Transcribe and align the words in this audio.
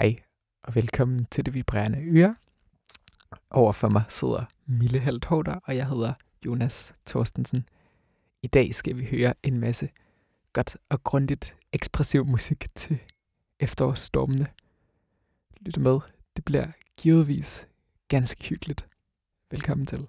Hej 0.00 0.16
og 0.62 0.74
velkommen 0.74 1.24
til 1.24 1.46
Det 1.46 1.54
Vibrerende 1.54 1.98
Øre. 2.02 2.36
Overfor 3.50 3.88
mig 3.88 4.02
sidder 4.08 4.44
Mille 4.66 4.98
Halthårder, 4.98 5.54
og 5.54 5.76
jeg 5.76 5.88
hedder 5.88 6.12
Jonas 6.46 6.94
Thorstensen. 7.06 7.68
I 8.42 8.46
dag 8.46 8.74
skal 8.74 8.96
vi 8.96 9.04
høre 9.04 9.34
en 9.42 9.58
masse 9.58 9.88
godt 10.52 10.76
og 10.88 11.04
grundigt 11.04 11.56
ekspressiv 11.72 12.26
musik 12.26 12.66
til 12.74 12.98
efterårsstormene. 13.58 14.46
Lyt 15.60 15.78
med, 15.78 16.00
det 16.36 16.44
bliver 16.44 16.66
givetvis 16.96 17.68
ganske 18.08 18.44
hyggeligt. 18.44 18.86
Velkommen 19.50 19.86
til. 19.86 20.08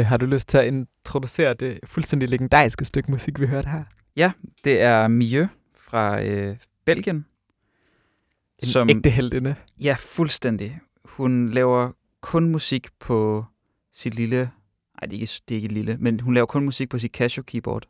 Mille, 0.00 0.08
har 0.08 0.16
du 0.16 0.26
lyst 0.26 0.48
til 0.48 0.58
at 0.58 0.66
introducere 0.66 1.54
det 1.54 1.80
fuldstændig 1.84 2.28
legendariske 2.28 2.84
stykke 2.84 3.10
musik, 3.10 3.40
vi 3.40 3.46
hørte 3.46 3.68
her? 3.68 3.84
Ja, 4.16 4.32
det 4.64 4.80
er 4.80 5.08
Mieux 5.08 5.48
fra 5.76 6.22
øh, 6.22 6.56
Belgien. 6.84 7.16
En 8.58 8.68
som, 8.68 8.90
ægte 8.90 9.10
heldinde. 9.10 9.54
Ja, 9.80 9.96
fuldstændig. 9.98 10.78
Hun 11.04 11.50
laver 11.50 11.92
kun 12.20 12.50
musik 12.50 12.88
på 12.98 13.44
sit 13.92 14.14
lille... 14.14 14.36
Nej, 14.36 15.08
det 15.10 15.16
er 15.16 15.20
ikke, 15.20 15.32
det 15.48 15.54
er 15.54 15.56
ikke 15.56 15.74
lille, 15.74 15.96
men 16.00 16.20
hun 16.20 16.34
laver 16.34 16.46
kun 16.46 16.64
musik 16.64 16.88
på 16.88 16.98
sit 16.98 17.12
Casio 17.12 17.42
keyboard. 17.42 17.86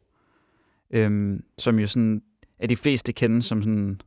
Øhm, 0.91 1.45
som 1.59 1.79
jo 1.79 1.87
sådan 1.87 2.23
er 2.59 2.67
de 2.67 2.77
fleste 2.77 3.13
kender 3.13 3.41
som 3.41 3.63
sådan 3.63 4.01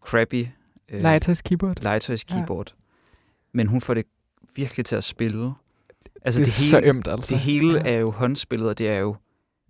crappy... 0.00 0.46
Øh, 0.88 1.02
legetøjs 1.02 1.42
keyboard. 1.42 1.82
Legetøjs 1.82 2.24
keyboard. 2.24 2.66
Ja. 2.68 2.82
Men 3.52 3.66
hun 3.66 3.80
får 3.80 3.94
det 3.94 4.06
virkelig 4.56 4.86
til 4.86 4.96
at 4.96 5.04
spille. 5.04 5.52
Altså, 6.26 6.40
det 6.40 6.46
er 6.46 6.50
det 6.50 6.54
hele, 6.54 6.68
så 6.68 6.80
ømt, 6.84 7.08
altså. 7.08 7.34
Det 7.34 7.42
hele 7.42 7.72
ja. 7.74 7.94
er 7.94 7.98
jo 7.98 8.10
håndspillet, 8.10 8.68
og 8.68 8.78
det 8.78 8.88
er 8.88 8.98
jo 8.98 9.16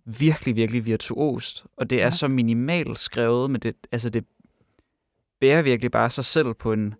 virkelig, 0.05 0.57
virkelig 0.57 0.87
virtuost. 0.87 1.67
Og 1.77 1.91
det 1.91 2.01
er 2.01 2.05
ja. 2.05 2.11
så 2.11 2.29
minimalt 2.29 2.99
skrevet, 2.99 3.51
men 3.51 3.61
det, 3.61 3.75
altså 3.93 4.11
det 4.11 4.25
bærer 5.41 5.63
virkelig 5.63 5.91
bare 5.91 6.11
sig 6.11 6.25
selv 6.25 6.55
på 6.55 6.73
en 6.73 6.95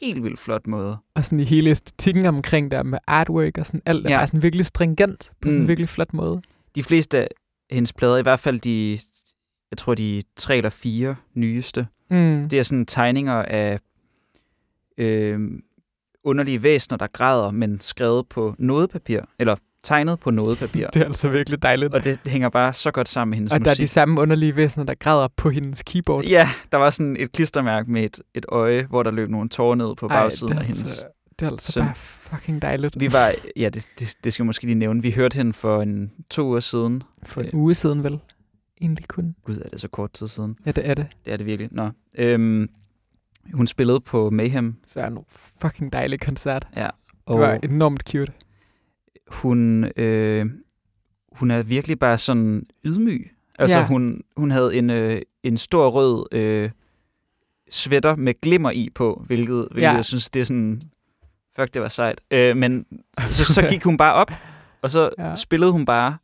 helt 0.00 0.22
vildt 0.22 0.38
flot 0.38 0.66
måde. 0.66 0.96
Og 1.14 1.24
sådan 1.24 1.40
i 1.40 1.44
hele 1.44 1.70
æstetikken 1.70 2.26
omkring 2.26 2.70
der 2.70 2.82
med 2.82 2.98
artwork 3.06 3.58
og 3.58 3.66
sådan 3.66 3.82
alt 3.86 4.06
er 4.06 4.10
ja. 4.10 4.16
bare 4.16 4.26
sådan 4.26 4.42
virkelig 4.42 4.66
stringent 4.66 5.32
på 5.40 5.48
sådan 5.48 5.58
mm. 5.58 5.62
en 5.62 5.68
virkelig 5.68 5.88
flot 5.88 6.14
måde. 6.14 6.42
De 6.74 6.82
fleste 6.82 7.18
af 7.18 7.28
hendes 7.70 7.92
plader, 7.92 8.16
i 8.16 8.22
hvert 8.22 8.40
fald 8.40 8.60
de, 8.60 8.98
jeg 9.70 9.78
tror 9.78 9.94
de 9.94 10.22
tre 10.36 10.56
eller 10.56 10.70
fire 10.70 11.16
nyeste, 11.34 11.86
mm. 12.10 12.48
det 12.48 12.58
er 12.58 12.62
sådan 12.62 12.86
tegninger 12.86 13.42
af 13.42 13.78
øh, 14.98 15.40
underlige 16.26 16.62
væsener, 16.62 16.98
der 16.98 17.06
græder, 17.12 17.50
men 17.50 17.80
skrevet 17.80 18.28
på 18.28 18.54
nodepapir, 18.58 19.20
eller 19.38 19.56
tegnet 19.82 20.20
på 20.20 20.30
nodepapir. 20.30 20.86
det 20.94 21.02
er 21.02 21.06
altså 21.06 21.28
virkelig 21.28 21.62
dejligt. 21.62 21.94
Og 21.94 22.04
det 22.04 22.18
hænger 22.26 22.48
bare 22.48 22.72
så 22.72 22.90
godt 22.90 23.08
sammen 23.08 23.30
med 23.30 23.36
hendes 23.36 23.52
og 23.52 23.58
musik. 23.58 23.62
Og 23.62 23.64
der 23.64 23.70
er 23.70 23.84
de 23.84 23.86
samme 23.86 24.20
underlige 24.20 24.56
væsener, 24.56 24.84
der 24.84 24.94
græder 24.94 25.28
på 25.36 25.50
hendes 25.50 25.82
keyboard. 25.82 26.24
Ja, 26.24 26.48
der 26.72 26.78
var 26.78 26.90
sådan 26.90 27.16
et 27.20 27.32
klistermærke 27.32 27.90
med 27.90 28.04
et, 28.04 28.20
et 28.34 28.46
øje, 28.48 28.86
hvor 28.90 29.02
der 29.02 29.10
løb 29.10 29.28
nogle 29.28 29.48
tårer 29.48 29.74
ned 29.74 29.96
på 29.96 30.08
bagsiden 30.08 30.52
Ej, 30.52 30.58
af 30.58 30.64
hendes 30.64 30.82
altså, 30.82 31.04
Det 31.38 31.46
er 31.46 31.50
altså 31.50 31.72
søn. 31.72 31.82
bare 31.82 31.94
fucking 31.96 32.62
dejligt. 32.62 33.00
Vi 33.00 33.12
var, 33.12 33.30
ja, 33.56 33.68
det, 33.68 33.86
det, 33.98 34.14
det 34.24 34.32
skal 34.32 34.42
jeg 34.42 34.46
måske 34.46 34.64
lige 34.64 34.74
nævne. 34.74 35.02
Vi 35.02 35.10
hørte 35.10 35.36
hende 35.36 35.52
for 35.52 35.82
en 35.82 36.12
to 36.30 36.46
uger 36.46 36.60
siden. 36.60 37.02
For 37.22 37.40
en 37.40 37.50
uge 37.52 37.74
siden 37.74 38.04
vel? 38.04 38.18
Egentlig 38.80 39.08
kun. 39.08 39.34
Gud, 39.44 39.60
er 39.64 39.68
det 39.68 39.80
så 39.80 39.88
kort 39.88 40.12
tid 40.12 40.28
siden? 40.28 40.56
Ja, 40.66 40.70
det 40.70 40.88
er 40.88 40.94
det. 40.94 41.06
Det 41.24 41.32
er 41.32 41.36
det 41.36 41.46
virkelig. 41.46 41.68
Nå. 41.72 41.90
Øhm, 42.18 42.68
hun 43.54 43.66
spillede 43.66 44.00
på 44.00 44.30
Mayhem. 44.30 44.74
Så 44.86 45.00
er 45.00 45.06
en 45.06 45.18
fucking 45.60 45.92
dejlig 45.92 46.20
koncert. 46.20 46.68
Ja. 46.76 46.88
Og 47.26 47.34
det 47.34 47.48
var 47.48 47.58
enormt 47.62 48.02
cute. 48.10 48.32
Hun, 49.28 49.84
øh, 49.96 50.46
hun 51.32 51.50
er 51.50 51.62
virkelig 51.62 51.98
bare 51.98 52.18
sådan 52.18 52.66
ydmyg. 52.84 53.30
Altså, 53.58 53.78
ja. 53.78 53.86
hun, 53.86 54.20
hun 54.36 54.50
havde 54.50 54.76
en, 54.76 54.90
øh, 54.90 55.22
en 55.42 55.56
stor 55.56 55.88
rød 55.88 56.26
øh, 56.32 56.70
sweater 57.70 58.16
med 58.16 58.34
glimmer 58.42 58.70
i 58.70 58.88
på, 58.94 59.22
hvilket, 59.26 59.68
hvilket 59.70 59.88
ja. 59.88 59.92
jeg 59.92 60.04
synes, 60.04 60.30
det 60.30 60.40
er 60.40 60.44
sådan... 60.44 60.82
Fuck, 61.56 61.74
det 61.74 61.82
var 61.82 61.88
sejt. 61.88 62.20
Øh, 62.30 62.56
men 62.56 62.86
så, 63.18 63.44
så 63.44 63.66
gik 63.70 63.84
hun 63.84 63.96
bare 63.96 64.12
op, 64.12 64.32
og 64.82 64.90
så 64.90 65.10
ja. 65.18 65.34
spillede 65.34 65.72
hun 65.72 65.84
bare 65.84 66.16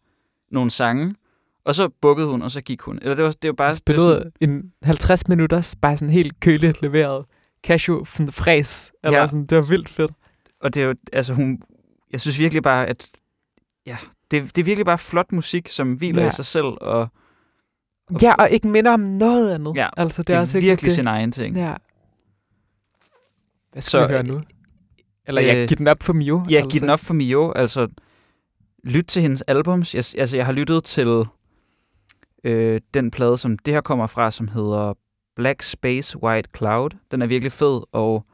nogle 0.51 0.71
sange, 0.71 1.15
og 1.65 1.75
så 1.75 1.89
bukkede 2.01 2.29
hun, 2.29 2.43
og 2.43 2.51
så 2.51 2.61
gik 2.61 2.81
hun. 2.81 2.99
Eller 3.03 3.15
det 3.15 3.25
var, 3.25 3.35
det 3.43 3.49
var 3.49 3.55
bare... 3.55 3.75
Spillede 3.75 4.09
det 4.09 4.15
var 4.15 4.31
sådan, 4.41 4.55
en 4.55 4.73
50 4.83 5.29
minutter, 5.29 5.75
bare 5.81 5.97
sådan 5.97 6.13
helt 6.13 6.41
køligt 6.41 6.83
leveret 6.83 7.25
cashew 7.67 8.05
fræs. 8.31 8.93
Eller 9.05 9.19
ja. 9.19 9.27
sådan, 9.27 9.47
det 9.47 9.57
var 9.57 9.69
vildt 9.69 9.89
fedt. 9.89 10.13
Og 10.61 10.75
det 10.75 10.83
er 10.83 10.87
jo, 10.87 10.95
altså 11.13 11.35
hun, 11.35 11.63
jeg 12.13 12.21
synes 12.21 12.39
virkelig 12.39 12.63
bare, 12.63 12.87
at 12.87 13.11
ja, 13.87 13.97
det, 14.31 14.57
det 14.57 14.63
er 14.63 14.65
virkelig 14.65 14.87
bare 14.87 14.99
flot 14.99 15.33
musik, 15.33 15.69
som 15.69 15.95
hviler 15.95 16.23
ja. 16.23 16.29
i 16.29 16.31
sig 16.31 16.45
selv. 16.45 16.65
Og, 16.65 17.09
og, 18.11 18.23
ja, 18.23 18.35
og 18.35 18.51
ikke 18.51 18.69
minder 18.69 18.93
om 18.93 19.01
noget 19.01 19.55
andet. 19.55 19.73
Ja, 19.77 19.89
altså, 19.97 20.23
det, 20.23 20.29
det 20.29 20.37
er, 20.37 20.41
også 20.41 20.61
virkelig 20.61 20.89
det. 20.89 20.93
sin 20.93 21.07
egen 21.07 21.33
ting. 21.33 21.57
Ja. 21.57 21.75
Hvad 23.73 23.83
skal 23.83 23.91
så, 23.91 24.07
vi 24.07 24.13
høre 24.13 24.23
nu? 24.23 24.41
Eller 25.27 25.41
jeg 25.41 25.57
øh, 25.57 25.69
giver 25.69 25.77
den 25.77 25.89
op 25.89 26.03
for 26.03 26.13
Mio. 26.13 26.45
Ja, 26.51 26.57
altså. 26.57 26.71
giv 26.71 26.81
den 26.81 26.91
op 26.91 27.01
for 27.01 27.15
Mio. 27.15 27.53
Altså, 27.53 27.89
lyt 28.85 29.05
til 29.05 29.23
hendes 29.23 29.43
albums. 29.43 29.95
Jeg, 29.95 30.05
altså, 30.21 30.37
jeg 30.37 30.47
har 30.47 30.53
lyttet 30.53 30.85
til 30.85 31.25
øh, 32.45 32.81
den 32.95 33.11
plade, 33.11 33.39
som 33.39 33.59
det 33.59 33.75
her 33.75 33.81
kommer 33.81 34.07
fra, 34.07 34.31
som 34.31 34.49
hedder 34.49 34.95
Black 35.37 35.63
Space 35.63 36.23
White 36.23 36.51
Cloud. 36.57 36.91
Den 37.11 37.23
er 37.23 37.27
virkelig 37.27 37.53
fed, 37.53 37.81
og 37.93 38.25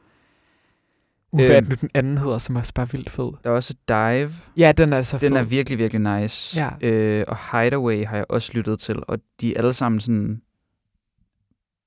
hvad 1.32 1.56
øhm, 1.56 1.66
den 1.66 1.90
anden 1.94 2.18
hedder, 2.18 2.38
som 2.38 2.56
er 2.56 2.70
bare 2.74 2.90
vildt 2.90 3.10
fed? 3.10 3.30
Der 3.44 3.50
er 3.50 3.54
også 3.54 3.74
Dive. 3.88 4.30
Ja, 4.56 4.72
den 4.72 4.92
er 4.92 5.02
så 5.02 5.18
Den 5.18 5.32
fed. 5.32 5.38
er 5.38 5.42
virkelig, 5.42 5.78
virkelig 5.78 6.20
nice. 6.20 6.60
Ja. 6.60 6.88
Øh, 6.88 7.24
og 7.28 7.36
Hideaway 7.36 8.04
har 8.04 8.16
jeg 8.16 8.26
også 8.28 8.52
lyttet 8.54 8.78
til, 8.78 9.02
og 9.08 9.18
de 9.40 9.54
er 9.54 9.58
alle 9.58 9.72
sammen 9.72 10.00
sådan 10.00 10.42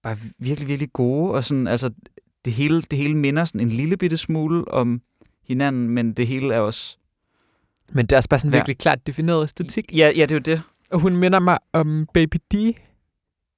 bare 0.04 0.18
virkelig, 0.38 0.68
virkelig 0.68 0.94
gode, 0.94 1.32
og 1.34 1.44
sådan, 1.44 1.68
altså, 1.68 1.90
det 2.46 2.54
hele, 2.54 2.82
det 2.82 3.00
hele 3.00 3.18
minder 3.18 3.46
sådan 3.46 3.62
en 3.62 3.70
lille 3.70 3.98
bitte 3.98 4.18
smule 4.18 4.68
om 4.68 5.02
hinanden, 5.48 5.90
men 5.90 6.14
det 6.14 6.28
hele 6.28 6.54
er 6.54 6.60
også... 6.60 6.98
Men 7.94 8.06
det 8.06 8.12
er 8.12 8.18
også 8.18 8.30
bare 8.30 8.40
sådan 8.40 8.54
ja. 8.54 8.58
virkelig 8.58 8.78
klart 8.78 9.08
defineret 9.08 9.44
æstetik. 9.44 9.94
Ja, 9.94 10.12
ja, 10.16 10.22
det 10.22 10.32
er 10.32 10.36
jo 10.36 10.56
det. 10.56 10.62
Og 10.92 11.00
hun 11.00 11.16
minder 11.16 11.40
mig 11.40 11.58
om 11.74 12.08
Baby 12.14 12.38
D, 12.54 12.56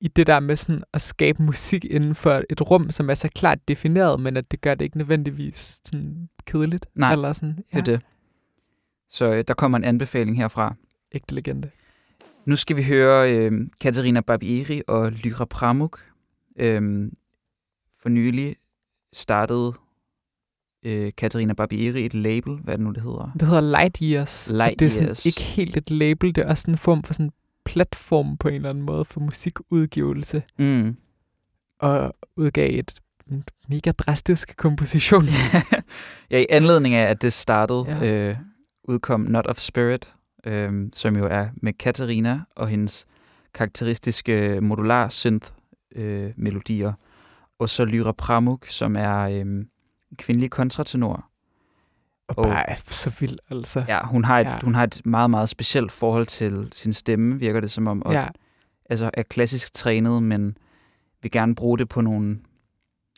i 0.01 0.07
det 0.07 0.27
der 0.27 0.39
med 0.39 0.57
sådan 0.57 0.83
at 0.93 1.01
skabe 1.01 1.43
musik 1.43 1.85
inden 1.85 2.15
for 2.15 2.43
et 2.49 2.71
rum, 2.71 2.89
som 2.89 3.09
er 3.09 3.13
så 3.13 3.29
klart 3.35 3.67
defineret, 3.67 4.19
men 4.19 4.37
at 4.37 4.51
det 4.51 4.61
gør 4.61 4.75
det 4.75 4.85
ikke 4.85 4.97
nødvendigvis 4.97 5.81
sådan 5.85 6.29
kedeligt. 6.45 6.85
Nej, 6.95 7.11
eller 7.11 7.33
sådan, 7.33 7.57
ja. 7.73 7.79
det 7.79 7.87
er 7.87 7.91
det. 7.91 8.05
Så 9.09 9.33
øh, 9.33 9.43
der 9.47 9.53
kommer 9.53 9.77
en 9.77 9.83
anbefaling 9.83 10.37
herfra. 10.37 10.75
Ægte 11.11 11.35
legende. 11.35 11.69
Nu 12.45 12.55
skal 12.55 12.75
vi 12.77 12.83
høre 12.83 13.35
øh, 13.37 13.51
Katarina 13.81 14.21
Barbieri 14.21 14.81
og 14.87 15.11
Lyra 15.11 15.45
Pramuk. 15.45 15.99
Øh, 16.55 17.11
for 18.01 18.09
nylig 18.09 18.55
startede 19.13 19.73
øh, 20.85 21.11
Katarina 21.17 21.53
Barbieri 21.53 22.05
et 22.05 22.13
label, 22.13 22.55
hvad 22.63 22.73
er 22.73 22.77
det 22.77 22.85
nu, 22.85 22.91
det 22.91 23.03
hedder? 23.03 23.31
Det 23.39 23.47
hedder 23.47 23.61
Light 23.61 23.97
Years. 23.97 24.51
Light 24.53 24.79
det 24.79 24.85
er 24.85 24.89
sådan 24.89 25.05
Years. 25.05 25.25
ikke 25.25 25.41
helt 25.41 25.77
et 25.77 25.91
label, 25.91 26.35
det 26.35 26.43
er 26.43 26.49
også 26.49 26.71
en 26.71 26.77
form 26.77 27.03
for 27.03 27.13
sådan 27.13 27.31
platform 27.65 28.37
på 28.37 28.47
en 28.47 28.53
eller 28.53 28.69
anden 28.69 28.83
måde 28.83 29.05
for 29.05 29.19
musikudgivelse. 29.19 30.43
Mm. 30.59 30.97
Og 31.79 32.13
udgav 32.37 32.79
et 32.79 32.99
mega 33.67 33.91
drastisk 33.91 34.57
komposition. 34.57 35.23
ja, 36.31 36.39
i 36.39 36.45
anledning 36.49 36.95
af, 36.95 37.09
at 37.09 37.21
det 37.21 37.33
startede, 37.33 37.85
ja. 37.87 38.29
øh, 38.29 38.37
udkom 38.83 39.21
Not 39.21 39.47
of 39.47 39.59
Spirit, 39.59 40.13
øh, 40.45 40.71
som 40.93 41.17
jo 41.17 41.25
er 41.25 41.47
med 41.61 41.73
Katarina 41.73 42.41
og 42.55 42.67
hendes 42.67 43.05
karakteristiske 43.53 44.59
modular 44.61 45.09
synth 45.09 45.51
øh, 45.95 46.31
melodier, 46.37 46.93
og 47.59 47.69
så 47.69 47.85
Lyra 47.85 48.11
Pramuk, 48.11 48.67
som 48.67 48.95
er 48.95 49.19
øh, 49.19 49.65
kvindelig 50.17 50.51
kontratenor, 50.51 51.29
og, 52.27 52.37
og 52.37 52.43
bare 52.43 52.75
så 52.75 53.15
vild, 53.19 53.37
altså. 53.49 53.85
Ja, 53.87 54.05
hun 54.05 54.23
har, 54.23 54.39
et, 54.39 54.45
ja. 54.45 54.59
hun 54.63 54.75
har 54.75 54.83
et 54.83 55.01
meget, 55.05 55.29
meget 55.29 55.49
specielt 55.49 55.91
forhold 55.91 56.25
til 56.25 56.69
sin 56.71 56.93
stemme, 56.93 57.39
virker 57.39 57.59
det 57.59 57.71
som 57.71 57.87
om. 57.87 58.03
Og, 58.03 58.13
ja. 58.13 58.27
Altså 58.89 59.11
er 59.13 59.23
klassisk 59.23 59.73
trænet, 59.73 60.23
men 60.23 60.57
vil 61.21 61.31
gerne 61.31 61.55
bruge 61.55 61.77
det 61.77 61.89
på, 61.89 62.01
nogle, 62.01 62.39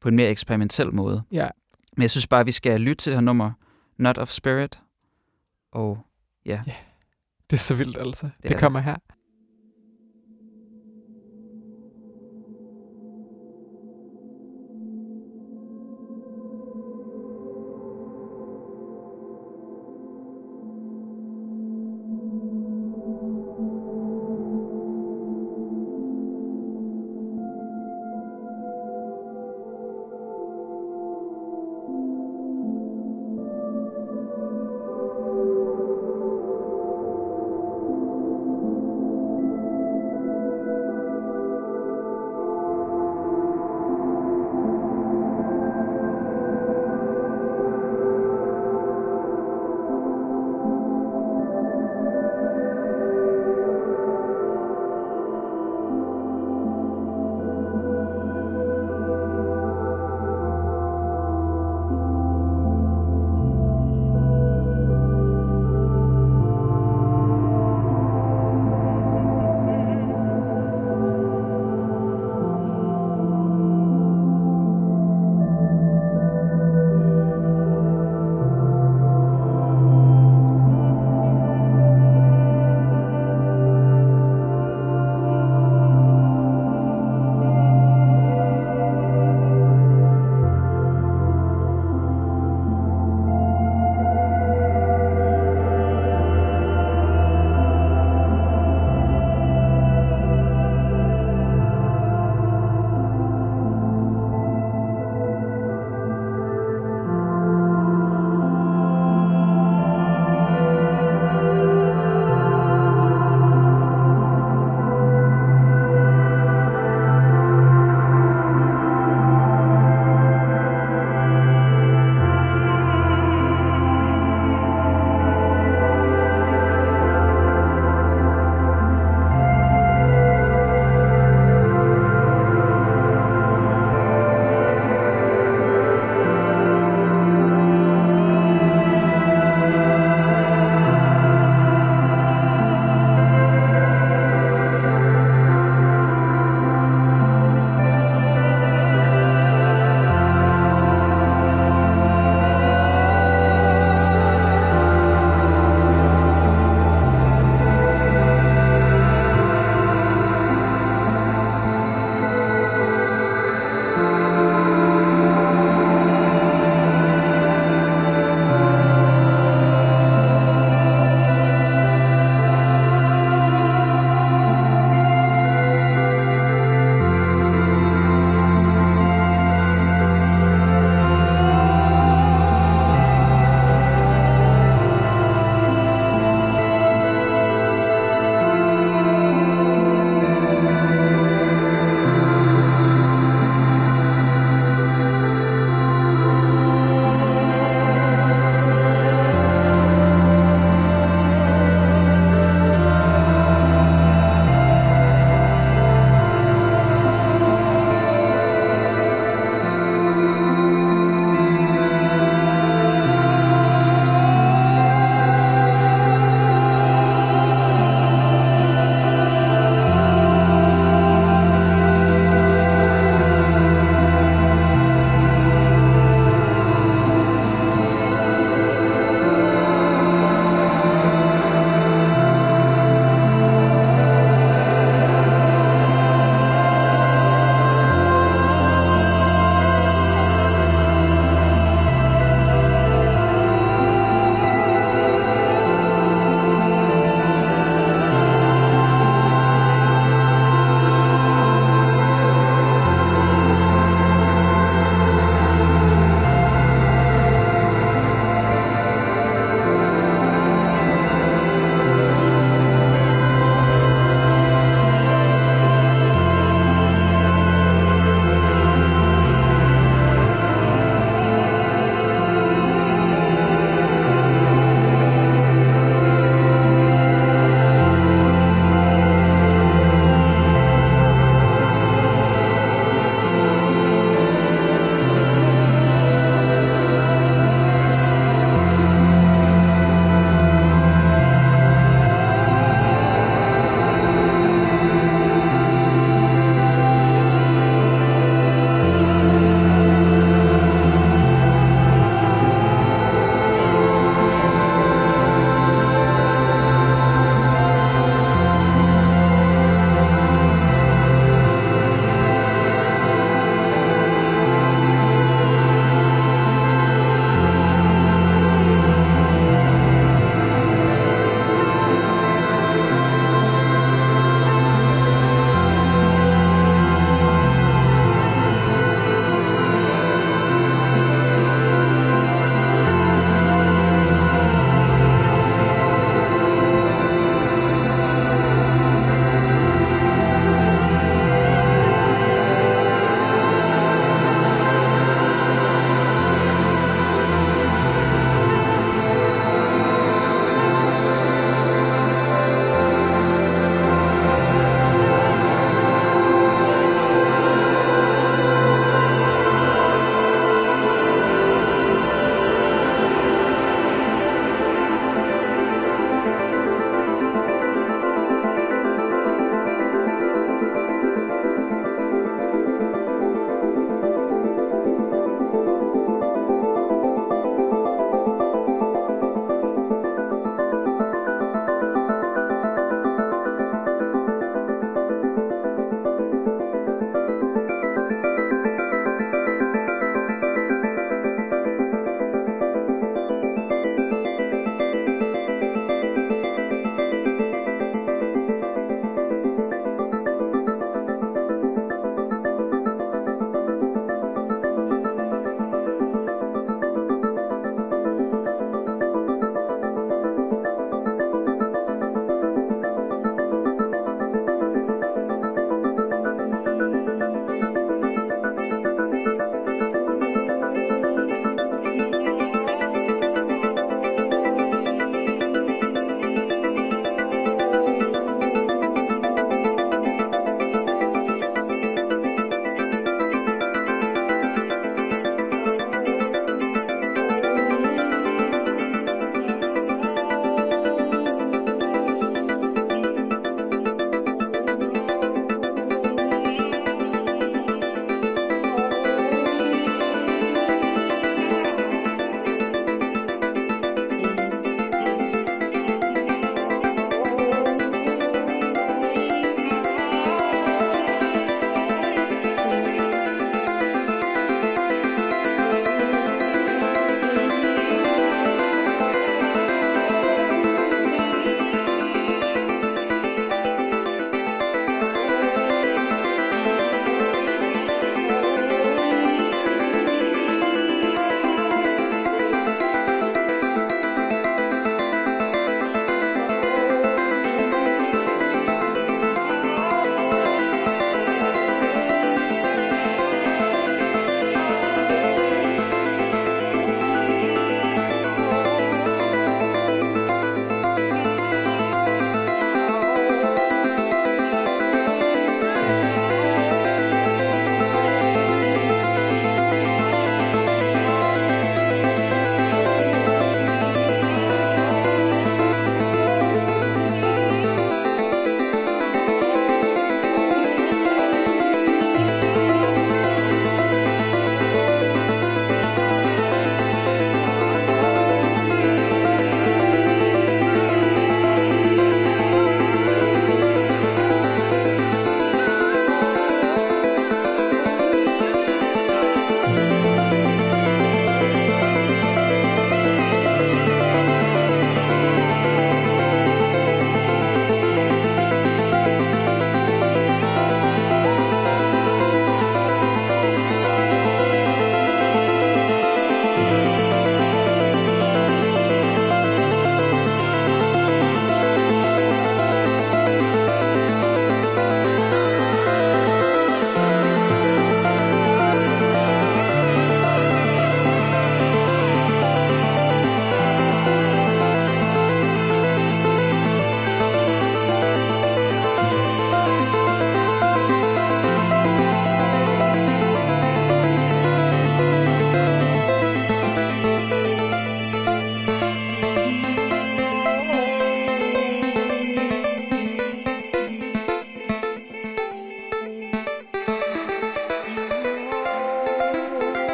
på 0.00 0.08
en 0.08 0.16
mere 0.16 0.30
eksperimentel 0.30 0.94
måde. 0.94 1.22
Ja. 1.32 1.48
Men 1.96 2.02
jeg 2.02 2.10
synes 2.10 2.26
bare, 2.26 2.40
at 2.40 2.46
vi 2.46 2.52
skal 2.52 2.80
lytte 2.80 3.02
til 3.02 3.10
det 3.10 3.16
her 3.16 3.24
nummer, 3.24 3.52
Not 3.96 4.18
of 4.18 4.28
Spirit. 4.28 4.80
Og 5.72 5.98
ja. 6.46 6.60
ja. 6.66 6.74
Det 7.50 7.56
er 7.56 7.60
så 7.60 7.74
vildt, 7.74 7.98
altså. 7.98 8.28
Det, 8.42 8.48
det 8.48 8.58
kommer 8.58 8.80
her. 8.80 8.94
Det 8.94 9.02
er 9.10 9.17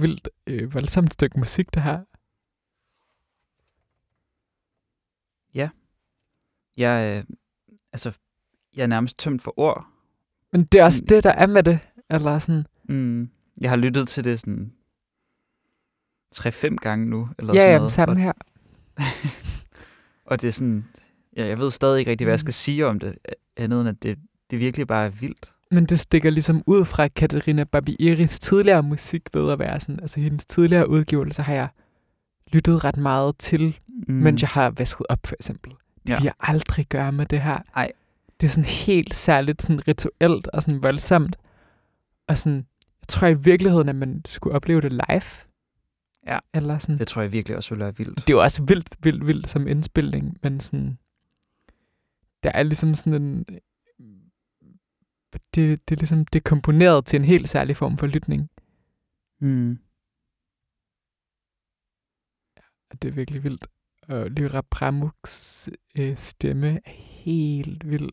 vildt 0.00 0.28
øh, 0.46 0.74
voldsomt 0.74 1.12
stykke 1.12 1.38
musik, 1.38 1.74
det 1.74 1.82
her. 1.82 2.00
Jeg, 6.78 7.16
øh, 7.28 7.36
altså, 7.92 8.12
jeg 8.76 8.82
er 8.82 8.86
nærmest 8.86 9.18
tømt 9.18 9.42
for 9.42 9.58
ord. 9.60 9.86
Men 10.52 10.64
det 10.64 10.80
er 10.80 10.84
også 10.84 10.98
Sådan- 10.98 11.08
det, 11.08 11.24
der 11.24 11.30
er 11.30 11.46
med 11.46 11.62
det. 11.62 11.88
Eller 12.10 12.38
sådan, 12.38 12.66
Mm. 12.88 13.30
Jeg 13.60 13.70
har 13.70 13.76
lyttet 13.76 14.08
til 14.08 14.24
det 14.24 14.40
sådan 14.40 14.72
3-5 16.34 16.76
gange 16.76 17.06
nu. 17.06 17.28
Eller 17.38 17.54
ja, 17.54 17.60
sådan 17.60 17.70
ja, 17.72 17.76
noget. 17.78 17.92
samme 17.92 18.12
og, 18.14 18.18
her. 18.18 18.32
og 20.30 20.40
det 20.40 20.48
er 20.48 20.52
sådan, 20.52 20.88
ja, 21.36 21.46
jeg 21.46 21.58
ved 21.58 21.70
stadig 21.70 21.98
ikke 21.98 22.10
rigtig, 22.10 22.24
hvad 22.24 22.32
jeg 22.32 22.40
skal 22.40 22.48
Mm. 22.48 22.52
sige 22.52 22.86
om 22.86 22.98
det, 22.98 23.18
andet 23.56 23.80
end 23.80 23.88
at 23.88 24.02
det, 24.02 24.18
det 24.50 24.58
virkelig 24.60 24.86
bare 24.86 25.06
er 25.06 25.10
vildt. 25.10 25.54
Men 25.70 25.84
det 25.86 25.98
stikker 26.00 26.30
ligesom 26.30 26.62
ud 26.66 26.84
fra 26.84 27.08
Katarina 27.08 27.64
Barbieris 27.64 28.38
tidligere 28.38 28.82
musik 28.82 29.22
ved 29.34 29.52
at 29.52 29.58
være 29.58 29.80
sådan, 29.80 30.00
altså 30.00 30.20
hendes 30.20 30.46
tidligere 30.46 30.88
udgivelser 30.88 31.42
har 31.42 31.54
jeg 31.54 31.68
lyttet 32.52 32.84
ret 32.84 32.96
meget 32.96 33.38
til, 33.38 33.78
mm. 34.08 34.14
mens 34.14 34.42
jeg 34.42 34.48
har 34.48 34.70
vasket 34.70 35.06
op, 35.08 35.18
for 35.26 35.34
eksempel. 35.40 35.70
Det 35.70 36.10
Ja. 36.10 36.16
vil 36.16 36.24
jeg 36.24 36.32
aldrig 36.40 36.86
gøre 36.86 37.12
med 37.12 37.26
det 37.26 37.40
her. 37.40 37.58
Ej. 37.76 37.92
Det 38.40 38.46
er 38.46 38.50
sådan 38.50 38.64
helt 38.64 39.14
særligt 39.14 39.62
sådan 39.62 39.88
rituelt 39.88 40.48
og 40.48 40.62
sådan 40.62 40.82
voldsomt. 40.82 41.36
Og 42.28 42.38
sådan, 42.38 42.56
jeg 43.00 43.08
tror 43.08 43.28
i 43.28 43.34
virkeligheden, 43.34 43.88
at 43.88 43.96
man 43.96 44.22
skulle 44.26 44.56
opleve 44.56 44.80
det 44.80 44.92
live. 44.92 45.22
Ja. 46.26 46.38
Eller 46.54 46.78
sådan. 46.78 46.98
Det 46.98 47.06
tror 47.06 47.22
jeg 47.22 47.32
virkelig 47.32 47.56
også 47.56 47.70
ville 47.70 47.84
være 47.84 47.96
vildt. 47.96 48.16
Det 48.16 48.30
er 48.30 48.36
jo 48.36 48.42
også 48.42 48.62
vildt, 48.64 48.88
vildt, 49.02 49.26
vildt 49.26 49.48
som 49.48 49.68
indspilning, 49.68 50.36
men 50.42 50.60
sådan, 50.60 50.98
der 52.42 52.50
er 52.54 52.62
ligesom 52.62 52.94
sådan 52.94 53.22
en, 53.22 53.44
det, 55.54 55.88
det 55.88 55.96
er 55.96 56.00
ligesom, 56.00 56.24
det 56.24 56.38
er 56.38 56.48
komponeret 56.48 57.06
til 57.06 57.16
en 57.16 57.24
helt 57.24 57.48
særlig 57.48 57.76
form 57.76 57.96
for 57.96 58.06
lytning, 58.06 58.50
Mm. 59.40 59.78
og 62.90 63.02
det 63.02 63.08
er 63.08 63.12
virkelig 63.12 63.44
vildt. 63.44 63.66
Og 64.08 64.30
Lyra 64.30 64.60
Pramuks 64.60 65.68
øh, 65.98 66.16
stemme 66.16 66.68
er 66.84 66.90
helt 67.24 67.90
vild, 67.90 68.08